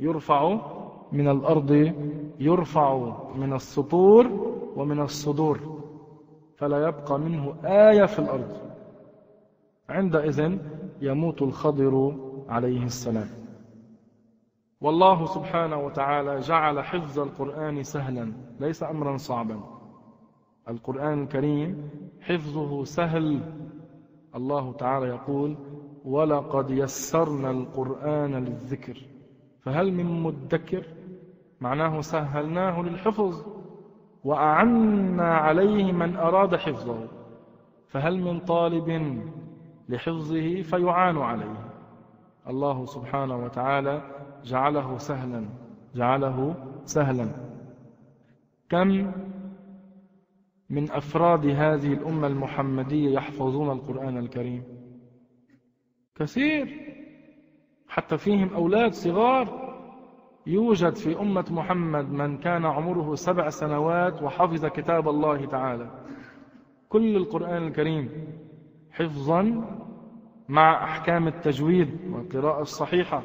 [0.00, 0.58] يرفع
[1.12, 1.92] من الأرض
[2.40, 4.26] يرفع من السطور
[4.76, 5.80] ومن الصدور
[6.56, 8.56] فلا يبقى منه آية في الأرض.
[9.88, 10.58] عندئذ
[11.00, 12.16] يموت الخضر
[12.48, 13.28] عليه السلام.
[14.80, 19.60] والله سبحانه وتعالى جعل حفظ القرآن سهلا ليس أمرا صعبا.
[20.68, 21.90] القرآن الكريم
[22.20, 23.40] حفظه سهل.
[24.36, 25.56] الله تعالى يقول
[26.04, 29.06] ولقد يسرنا القرآن للذكر
[29.62, 30.86] فهل من مدكر؟
[31.60, 33.46] معناه سهلناه للحفظ
[34.24, 37.08] وأعنا عليه من أراد حفظه.
[37.88, 39.20] فهل من طالب
[39.88, 41.70] لحفظه فيعان عليه.
[42.48, 44.02] الله سبحانه وتعالى
[44.44, 45.48] جعله سهلا
[45.94, 46.54] جعله
[46.84, 47.28] سهلا.
[48.70, 49.12] كم
[50.70, 54.62] من أفراد هذه الأمة المحمدية يحفظون القرآن الكريم؟
[56.16, 56.89] كثير.
[57.90, 59.70] حتى فيهم أولاد صغار
[60.46, 65.90] يوجد في أمة محمد من كان عمره سبع سنوات وحفظ كتاب الله تعالى.
[66.88, 68.10] كل القرآن الكريم
[68.90, 69.64] حفظا
[70.48, 73.22] مع أحكام التجويد والقراءة الصحيحة.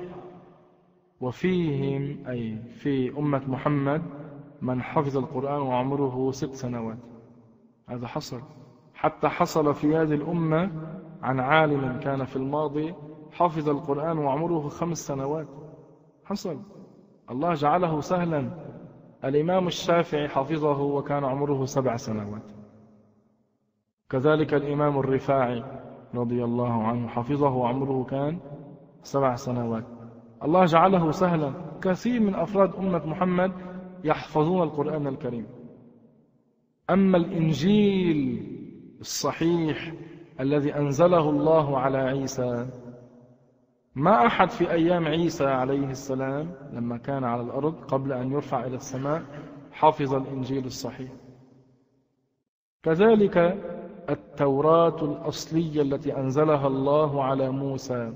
[1.22, 4.02] وفيهم أي في أمة محمد
[4.62, 6.98] من حفظ القرآن وعمره ست سنوات.
[7.90, 8.42] هذا حصل.
[8.94, 10.72] حتى حصل في هذه الأمة
[11.22, 12.94] عن عالم كان في الماضي
[13.36, 15.48] حفظ القرآن وعمره خمس سنوات.
[16.24, 16.58] حصل
[17.32, 18.50] الله جعله سهلا.
[19.26, 22.42] الإمام الشافعي حفظه وكان عمره سبع سنوات.
[24.10, 25.64] كذلك الإمام الرفاعي
[26.16, 28.40] رضي الله عنه حفظه وعمره كان
[29.04, 29.84] سبع سنوات.
[30.44, 31.54] الله جعله سهلا.
[31.82, 33.52] كثير من أفراد أمة محمد
[34.04, 35.48] يحفظون القرآن الكريم.
[36.90, 38.20] أما الإنجيل
[39.00, 39.94] الصحيح
[40.40, 42.68] الذي أنزله الله على عيسى
[43.96, 48.76] ما أحد في أيام عيسى عليه السلام لما كان على الأرض قبل أن يرفع إلى
[48.76, 49.24] السماء
[49.72, 51.12] حفظ الإنجيل الصحيح.
[52.84, 53.38] كذلك
[54.10, 58.14] التوراة الأصلية التي أنزلها الله على موسى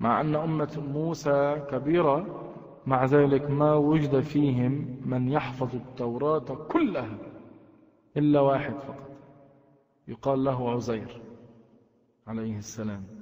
[0.00, 2.26] مع أن أمة موسى كبيرة
[2.86, 7.18] مع ذلك ما وجد فيهم من يحفظ التوراة كلها
[8.16, 9.10] إلا واحد فقط
[10.08, 11.20] يقال له عزير
[12.26, 13.21] عليه السلام.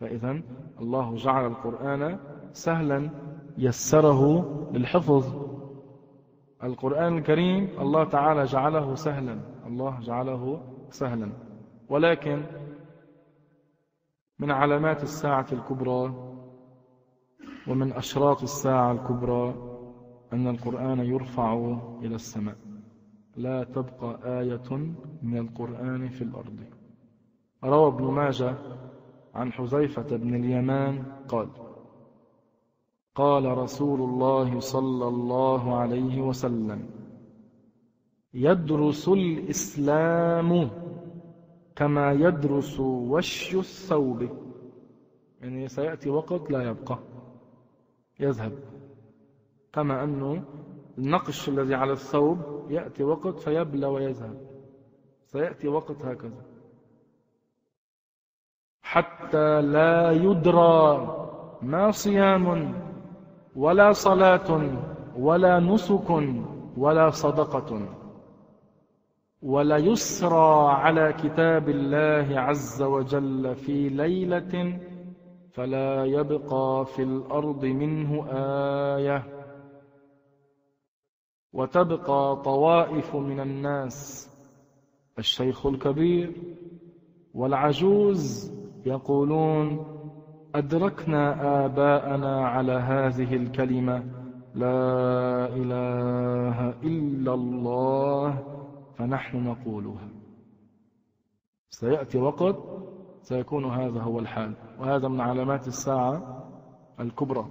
[0.00, 0.42] فإذا
[0.80, 2.18] الله جعل القرآن
[2.52, 3.10] سهلا
[3.58, 4.22] يسره
[4.72, 5.44] للحفظ.
[6.64, 9.40] القرآن الكريم الله تعالى جعله سهلا.
[9.66, 11.32] الله جعله سهلا.
[11.88, 12.42] ولكن
[14.38, 16.14] من علامات الساعة الكبرى
[17.68, 19.54] ومن أشراط الساعة الكبرى
[20.32, 22.56] أن القرآن يرفع إلى السماء.
[23.36, 24.70] لا تبقى آية
[25.22, 26.58] من القرآن في الأرض.
[27.64, 28.54] روى ابن ماجه
[29.34, 31.48] عن حذيفة بن اليمان قال
[33.14, 36.90] قال رسول الله صلى الله عليه وسلم
[38.34, 40.70] يدرس الإسلام
[41.76, 44.28] كما يدرس وش الثوب.
[45.40, 46.98] يعني سيأتي وقت لا يبقى
[48.20, 48.52] يذهب.
[49.72, 50.44] كما أنه
[50.98, 52.38] النقش الذي على الثوب
[52.70, 54.36] يأتي وقت فيبلى ويذهب.
[55.26, 56.53] سيأتي وقت هكذا.
[58.94, 60.80] حتى لا يدرى
[61.62, 62.74] ما صيام
[63.56, 64.50] ولا صلاة
[65.18, 66.10] ولا نسك
[66.76, 67.70] ولا صدقة
[69.42, 74.78] ولا يسرى على كتاب الله عز وجل في ليلة
[75.52, 78.26] فلا يبقى في الأرض منه
[78.96, 79.22] آية
[81.52, 84.30] وتبقى طوائف من الناس
[85.18, 86.32] الشيخ الكبير
[87.34, 88.54] والعجوز
[88.86, 89.86] يقولون
[90.54, 94.04] أدركنا آباءنا على هذه الكلمة
[94.54, 98.42] لا إله إلا الله
[98.96, 100.08] فنحن نقولها.
[101.70, 102.56] سيأتي وقت
[103.22, 106.44] سيكون هذا هو الحال وهذا من علامات الساعة
[107.00, 107.46] الكبرى.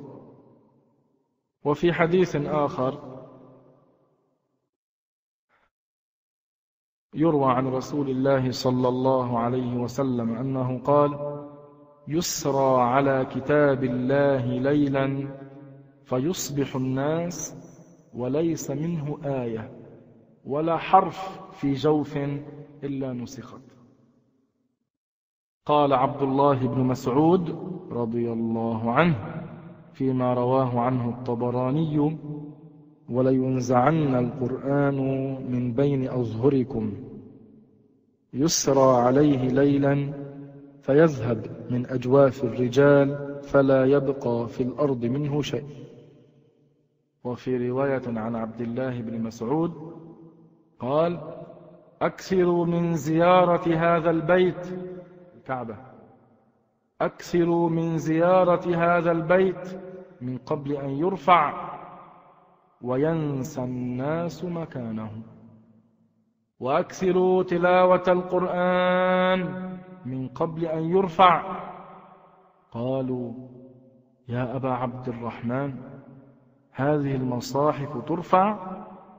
[1.66, 3.13] وفي حديث آخر
[7.16, 11.40] يروى عن رسول الله صلى الله عليه وسلم أنه قال
[12.08, 15.28] يسرى على كتاب الله ليلا
[16.06, 17.56] فيصبح الناس
[18.14, 19.72] وليس منه آية
[20.46, 22.18] ولا حرف في جوف
[22.84, 23.62] إلا نسخت.
[25.66, 27.50] قال عبد الله بن مسعود
[27.92, 29.16] رضي الله عنه
[29.94, 32.18] فيما رواه عنه الطبراني
[33.14, 34.98] ولينزعن القرآن
[35.52, 36.94] من بين أظهركم.
[38.34, 40.14] يسرى عليه ليلا
[40.82, 45.66] فيذهب من أجواف الرجال فلا يبقى في الأرض منه شيء.
[47.24, 49.72] وفي رواية عن عبد الله بن مسعود
[50.80, 51.20] قال
[52.02, 54.68] أكثروا من زيارة هذا البيت.
[55.38, 55.78] الكعبة.
[57.02, 59.80] أكثروا من زيارة هذا البيت
[60.22, 61.73] من قبل أن يرفع.
[62.84, 65.12] وينسى الناس مكانه
[66.60, 69.70] وأكثروا تلاوة القرآن
[70.06, 71.64] من قبل أن يرفع.
[72.72, 73.34] قالوا
[74.30, 75.74] يا أبا عبد الرحمن
[76.72, 78.58] هذه المصاحف ترفع؟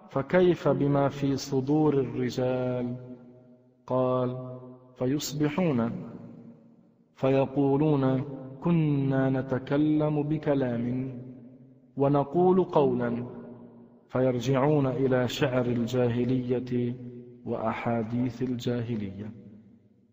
[0.08, 2.96] فكيف بما في صدور الرجال؟
[3.86, 4.58] قال
[4.94, 6.10] فيصبحون.
[7.14, 8.24] فيقولون
[8.62, 11.12] كنا نتكلم بكلام
[11.96, 13.26] ونقول قولا.
[14.14, 16.94] فيرجعون إلى شعر الجاهلية
[17.44, 19.30] وأحاديث الجاهلية.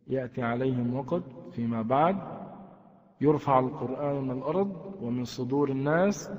[0.07, 2.15] يأتي عليهم وقت فيما بعد
[3.21, 6.31] يرفع القرآن من الأرض ومن صدور الناس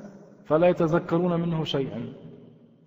[0.44, 2.12] فلا يتذكرون منه شيئا.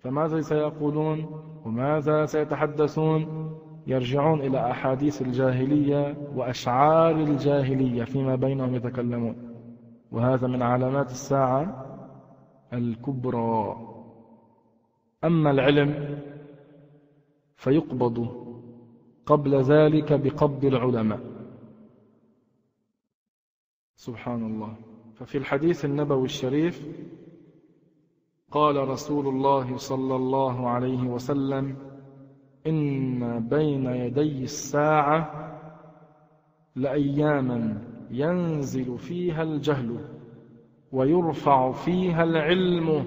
[0.00, 1.26] فماذا سيقولون؟
[1.64, 3.50] وماذا سيتحدثون؟
[3.86, 9.36] يرجعون إلى أحاديث الجاهلية وأشعار الجاهلية فيما بينهم يتكلمون.
[10.12, 11.86] وهذا من علامات الساعة
[12.72, 13.95] الكبرى.
[15.24, 16.18] أما العلم
[17.56, 18.46] فيقبض
[19.26, 21.20] قبل ذلك بقبض العلماء.
[23.96, 24.76] سبحان الله.
[25.14, 26.86] ففي الحديث النبوي الشريف
[28.50, 31.76] قال رسول الله صلى الله عليه وسلم
[32.66, 35.30] إن بين يدي الساعة
[36.76, 40.04] لأياما ينزل فيها الجهل
[40.92, 43.04] ويرفع فيها العلم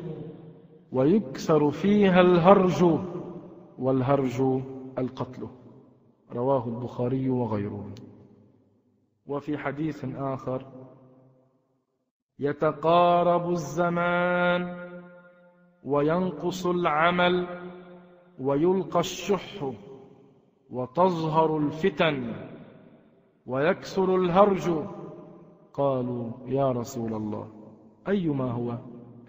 [0.91, 2.99] ويكسر فيها الهرج
[3.79, 4.61] والهرج
[4.97, 5.47] القتل.
[6.31, 7.89] رواه البخاري وغيره.
[9.27, 10.65] وفي حديث آخر
[12.39, 14.89] يتقارب الزمان
[15.83, 17.47] وينقص العمل
[18.39, 19.71] ويلقى الشح
[20.69, 22.33] وتظهر الفتن
[23.45, 24.85] ويكثر الهرج.
[25.73, 27.47] قالوا يا رسول الله
[28.07, 28.77] أيما هو؟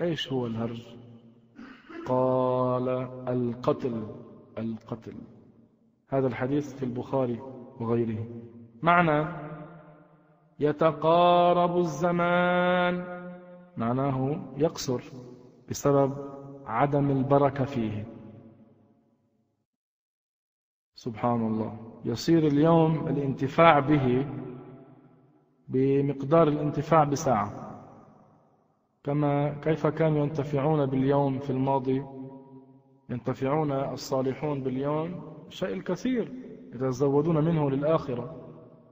[0.01, 1.00] إيش هو الهرج؟
[2.11, 2.89] قال
[3.29, 4.07] القتل
[4.59, 5.15] القتل.
[6.09, 7.41] هذا الحديث في البخاري
[7.81, 8.27] وغيره.
[8.83, 9.29] معنى
[10.61, 13.05] يتقارب الزمان
[13.77, 15.03] معناه يقصر
[15.69, 16.13] بسبب
[16.67, 18.07] عدم البركة فيه.
[20.95, 24.27] سبحان الله يصير اليوم الانتفاع به
[25.69, 27.70] بمقدار الانتفاع بساعة.
[29.05, 32.05] كما كيف كانوا ينتفعون باليوم في الماضي؟
[33.11, 36.33] ينتفعون الصالحون باليوم شيء الكثير
[36.75, 38.37] يتزودون منه للآخرة.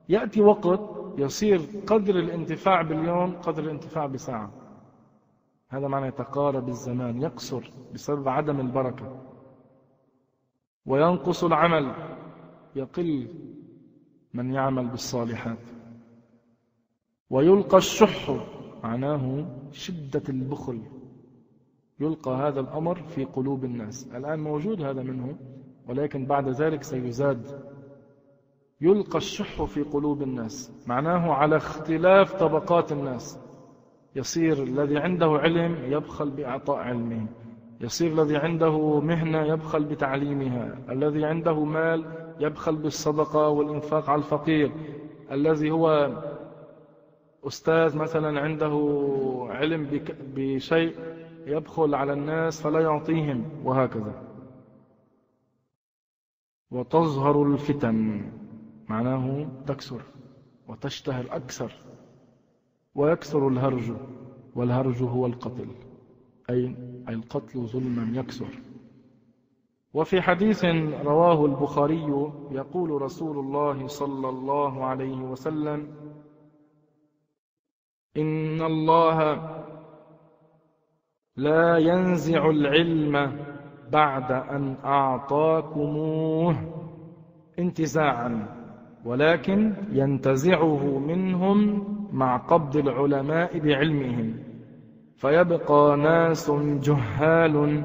[0.08, 0.80] يأتي وقت
[1.18, 4.52] يصير قدر الانتفاع باليوم قدر الانتفاع بساعة.
[5.68, 9.22] هذا معنى يتقارب الزمان يقصر بسبب عدم البركة.
[10.86, 11.94] وينقص العمل
[12.76, 13.28] يقل
[14.34, 15.68] من يعمل بالصالحات.
[17.30, 18.30] ويلقى الشح
[18.84, 20.80] معناه شدة البخل.
[22.00, 24.10] يلقى هذا الأمر في قلوب الناس.
[24.14, 25.36] الآن موجود هذا منه
[25.88, 27.46] ولكن بعد ذلك سيزاد.
[28.80, 30.72] يلقى الشح في قلوب الناس.
[30.86, 33.40] معناه على اختلاف طبقات الناس.
[34.16, 37.26] يصير الذي عنده علم يبخل بإعطاء علمه.
[37.80, 40.78] يصير الذي عنده مهنة يبخل بتعليمها.
[40.88, 42.04] الذي عنده مال
[42.40, 44.72] يبخل بالصدقة والإنفاق على الفقير.
[45.32, 46.10] الذي هو
[47.46, 48.74] أستاذ مثلا عنده
[49.50, 50.00] علم
[50.34, 50.94] بشيء
[51.46, 54.22] يبخل على الناس فلا يعطيهم وهكذا.
[56.70, 58.30] وتظهر الفتن
[58.88, 60.02] معناه تكسر
[60.68, 61.72] وتشتهر أكثر
[62.94, 63.92] ويكثر الهرج
[64.54, 65.68] والهرج هو القتل
[66.50, 66.74] أي
[67.08, 68.48] القتل ظلما يكثر.
[69.94, 70.64] وفي حديث
[71.04, 75.88] رواه البخاري يقول رسول الله صلى الله عليه وسلم
[78.18, 79.40] إن الله
[81.36, 83.32] لا ينزع العلم
[83.92, 86.56] بعد أن أعطاكموه
[87.58, 88.46] انتزاعا
[89.04, 94.34] ولكن ينتزعه منهم مع قبض العلماء بعلمهم.
[95.16, 96.50] فيبقى ناس
[96.82, 97.84] جهال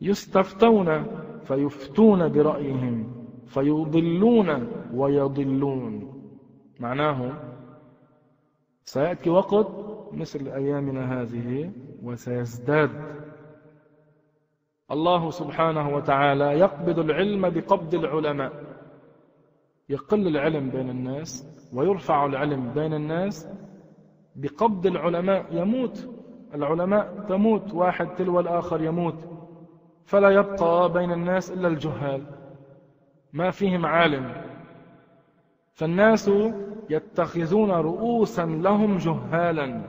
[0.00, 1.04] يستفتون
[1.44, 3.12] فيفتون برأيهم
[3.46, 6.12] فيضلون ويضلون.
[6.80, 7.32] معناه
[8.84, 9.66] سيأتي وقت
[10.12, 11.72] مثل أيامنا هذه
[12.02, 12.90] وسيزداد.
[14.90, 18.52] الله سبحانه وتعالى يقبض العلم بقبض العلماء.
[19.88, 23.48] يقل العلم بين الناس ويرفع العلم بين الناس
[24.36, 25.46] بقبض العلماء.
[25.50, 26.08] يموت.
[26.54, 27.74] العلماء تموت.
[27.74, 29.28] واحد تلو الآخر يموت.
[30.04, 32.22] فلا يبقى بين الناس إلا الجهال.
[33.32, 34.32] ما فيهم عالم.
[35.72, 36.30] فالناس
[36.92, 39.82] يتخذون رؤوسا لهم جهالا.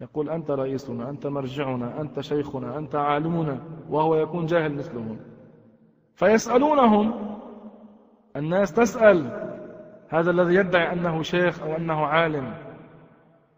[0.00, 5.18] يقول أنت رئيسنا أنت مرجعنا أنت شيخنا أنت عالمنا وهو يكون جاهل مثلهم.
[6.14, 7.36] فيسألونهم
[8.36, 9.46] الناس تسأل
[10.08, 12.54] هذا الذي يدعي أنه شيخ أو أنه عالم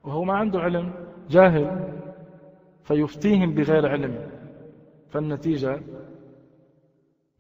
[0.05, 0.93] وهو ما عنده علم
[1.31, 1.93] جاهل
[2.83, 4.31] فيفتيهم بغير علم.
[5.09, 5.81] فالنتيجة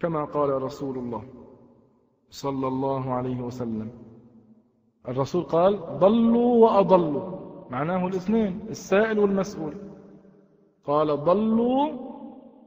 [0.00, 1.24] كما قال رسول الله
[2.30, 4.07] صلى الله عليه وسلم
[5.09, 7.38] الرسول قال ضلوا وأضلوا.
[7.70, 9.74] معناه الاثنين السائل والمسؤول.
[10.84, 11.88] قال ضلوا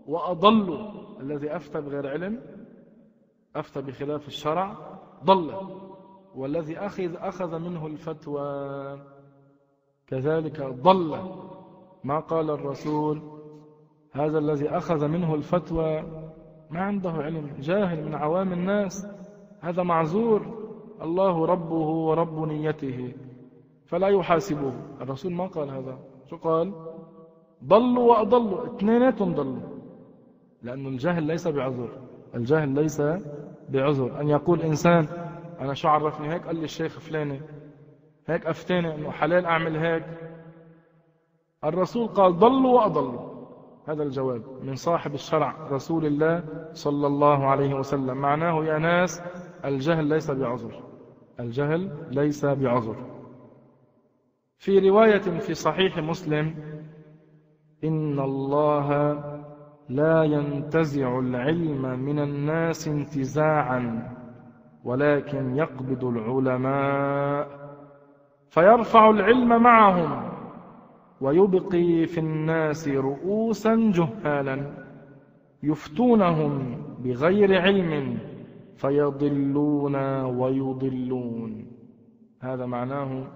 [0.08, 0.92] وأضلوا.
[1.20, 2.42] الذي أفتى بغير علم
[3.56, 4.78] أفتى بخلاف الشرع
[5.26, 5.54] ضل.
[6.36, 9.00] والذي أخذ, أخذ منه الفتوى
[10.08, 11.18] كذلك ضل.
[12.04, 13.22] ما قال الرسول؟
[14.12, 16.02] هذا الذي أخذ منه الفتوى
[16.70, 19.08] ما عنده علم جاهل من عوام الناس.
[19.60, 20.61] هذا معذور.
[21.02, 23.14] الله ربه ورب نيته
[23.86, 24.74] فلا يحاسبه.
[25.02, 26.00] الرسول ما قال هذا.
[26.30, 26.74] شو قال؟
[27.66, 28.66] ضلوا وأضلوا.
[28.66, 29.62] اثنيناتهم ضلوا.
[30.62, 31.90] لأن الجهل ليس بعذر.
[32.36, 33.02] الجهل ليس
[33.70, 34.22] بعذر.
[34.22, 35.08] أن يقول إنسان
[35.60, 37.42] أنا شو عرفني هيك؟ قال لي الشيخ فلاني.
[38.28, 40.06] هيك أفتاني أنه حلال أعمل هيك.
[41.64, 43.32] الرسول قال ضلوا وأضلوا.
[43.88, 46.44] هذا الجواب من صاحب الشرع رسول الله
[46.74, 48.18] صلى الله عليه وسلم.
[48.18, 49.22] معناه يا ناس
[49.66, 50.91] الجهل ليس بعذر.
[51.42, 52.96] الجهل ليس بعذر.
[54.58, 56.56] في رواية في صحيح مسلم
[57.84, 59.14] إن الله
[59.90, 64.12] لا ينتزع العلم من الناس انتزاعا
[64.84, 67.48] ولكن يقبض العلماء
[68.50, 70.32] فيرفع العلم معهم
[71.22, 74.72] ويبقي في الناس رؤوسا جهالا
[75.64, 78.18] يفتونهم بغير علم.
[78.76, 81.72] فيضلون ويضلون.
[82.42, 83.28] هذا معناه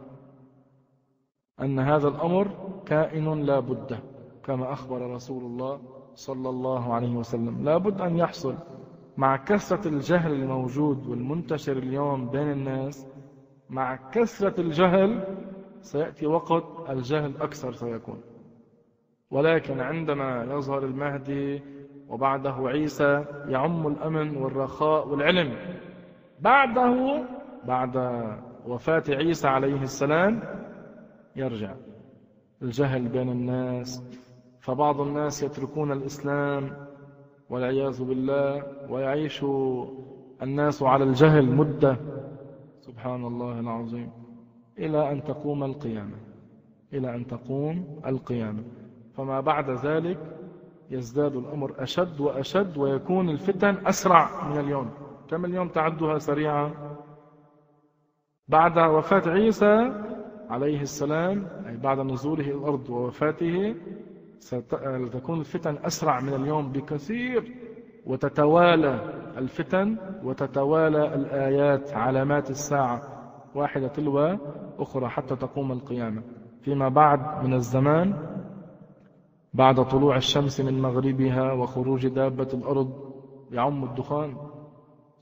[1.62, 2.48] أن هذا الأمر
[2.86, 4.00] كائن لا بد
[4.44, 5.80] كما أخبر رسول الله
[6.16, 7.64] صلى الله عليه وسلم.
[7.64, 8.56] لا بد أن يحصل
[9.18, 13.08] مع كثرة الجهل الموجود والمنتشر اليوم بين الناس
[13.70, 15.24] مع كثرة الجهل
[15.82, 18.22] سيأتي وقت الجهل أكثر سيكون.
[19.32, 21.62] ولكن عندما يظهر المهدي
[22.10, 25.58] وبعده عيسى يعم الأمن والرخاء والعلم.
[26.40, 27.24] بعده
[27.68, 27.98] بعد
[28.68, 30.42] وفاة عيسى عليه السلام
[31.36, 31.74] يرجع
[32.62, 34.04] الجهل بين الناس.
[34.60, 36.72] فبعض الناس يتركون الإسلام
[37.50, 39.46] والعياذ بالله ويعيش
[40.42, 41.98] الناس على الجهل مدة.
[42.82, 44.12] سبحان الله العظيم.
[44.80, 46.18] إلى أن تقوم القيامة.
[46.94, 48.64] إلى أن تقوم القيامة.
[49.14, 50.20] فما بعد ذلك
[50.90, 54.92] يزداد الأمر أشد وأشد ويكون الفتن أسرع من اليوم.
[55.30, 56.72] كم اليوم تعدها سريعة
[58.48, 59.92] بعد وفاة عيسى
[60.50, 63.76] عليه السلام أي بعد نزوله الأرض ووفاته
[64.40, 67.56] ستكون الفتن أسرع من اليوم بكثير
[68.06, 69.00] وتتوالى
[69.38, 73.02] الفتن وتتوالى الآيات علامات الساعة
[73.56, 74.38] واحدة تلو
[74.80, 76.22] أخرى حتى تقوم القيامة.
[76.62, 78.35] فيما بعد من الزمان
[79.56, 82.90] بعد طلوع الشمس من مغربها وخروج دابة الأرض
[83.52, 84.34] يعم الدخان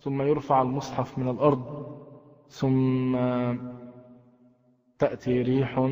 [0.01, 1.85] ثم يرفع المصحف من الأرض
[2.49, 3.15] ثم
[4.99, 5.89] تأتي ريح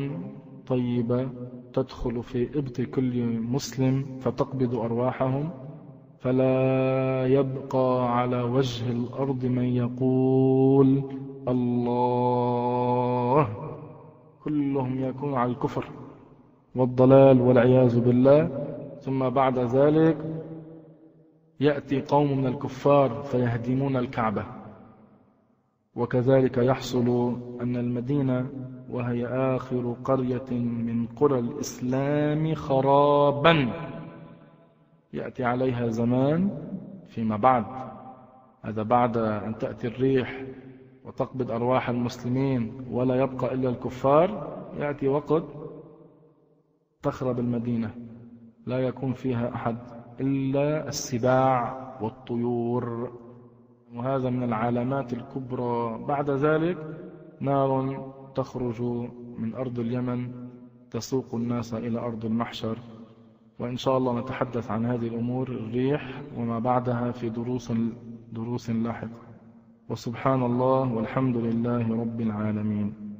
[0.66, 1.28] طيبة
[1.72, 5.50] تدخل في إبط كل مسلم فتقبض أرواحهم
[6.18, 11.02] فلا يبقى على وجه الأرض من يقول
[11.48, 13.48] الله
[14.44, 15.84] كلهم يكون على الكفر.
[16.76, 18.50] والضلال والعياذ بالله.
[19.00, 20.16] ثم بعد ذلك
[21.60, 24.44] يأتي قوم من الكفار فيهدمون الكعبة.
[25.96, 28.46] وكذلك يحصل أن المدينة
[28.90, 33.72] وهي آخر قرية من قرى الإسلام خرابا.
[35.12, 36.50] يأتي عليها زمان
[37.08, 37.64] فيما بعد.
[38.62, 40.44] هذا بعد أن تأتي الريح
[41.04, 44.58] وتقبض أرواح المسلمين ولا يبقى إلا الكفار.
[44.78, 45.44] يأتي وقت
[47.02, 47.94] تخرب المدينة
[48.66, 49.76] لا يكون فيها أحد
[50.20, 53.12] إلا السباع والطيور.
[53.94, 56.04] وهذا من العلامات الكبرى.
[56.08, 56.78] بعد ذلك
[57.40, 58.82] نار تخرج
[59.38, 60.48] من أرض اليمن
[60.90, 62.78] تسوق الناس إلى أرض المحشر.
[63.58, 67.72] وإن شاء الله نتحدث عن هذه الأمور الريح وما بعدها في دروس
[68.32, 69.22] دروس لاحقة.
[69.88, 73.11] وسبحان الله والحمد لله رب العالمين.